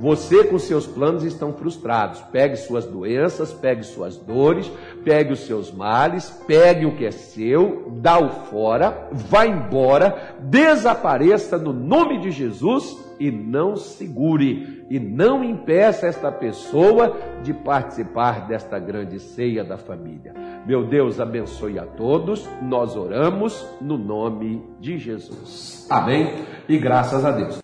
Você 0.00 0.44
com 0.44 0.58
seus 0.58 0.86
planos 0.86 1.24
estão 1.24 1.52
frustrados. 1.52 2.22
Pegue 2.32 2.56
suas 2.56 2.86
doenças, 2.86 3.52
pegue 3.52 3.82
suas 3.82 4.16
dores, 4.16 4.72
pegue 5.04 5.34
os 5.34 5.40
seus 5.40 5.70
males, 5.70 6.30
pegue 6.46 6.86
o 6.86 6.96
que 6.96 7.04
é 7.04 7.10
seu, 7.10 7.92
dá-o 7.96 8.30
fora, 8.46 9.08
vá 9.12 9.46
embora, 9.46 10.36
desapareça 10.40 11.58
no 11.58 11.74
nome 11.74 12.18
de 12.18 12.30
Jesus 12.30 12.96
e 13.20 13.30
não 13.30 13.76
segure 13.76 14.86
e 14.88 14.98
não 14.98 15.44
impeça 15.44 16.06
esta 16.06 16.32
pessoa 16.32 17.14
de 17.42 17.52
participar 17.52 18.46
desta 18.48 18.78
grande 18.78 19.20
ceia 19.20 19.62
da 19.62 19.76
família. 19.76 20.32
Meu 20.66 20.86
Deus 20.86 21.20
abençoe 21.20 21.78
a 21.78 21.84
todos. 21.84 22.48
Nós 22.62 22.96
oramos 22.96 23.66
no 23.82 23.98
nome 23.98 24.64
de 24.80 24.96
Jesus. 24.96 25.86
Amém. 25.90 26.44
E 26.66 26.78
graças 26.78 27.22
a 27.22 27.30
Deus. 27.30 27.58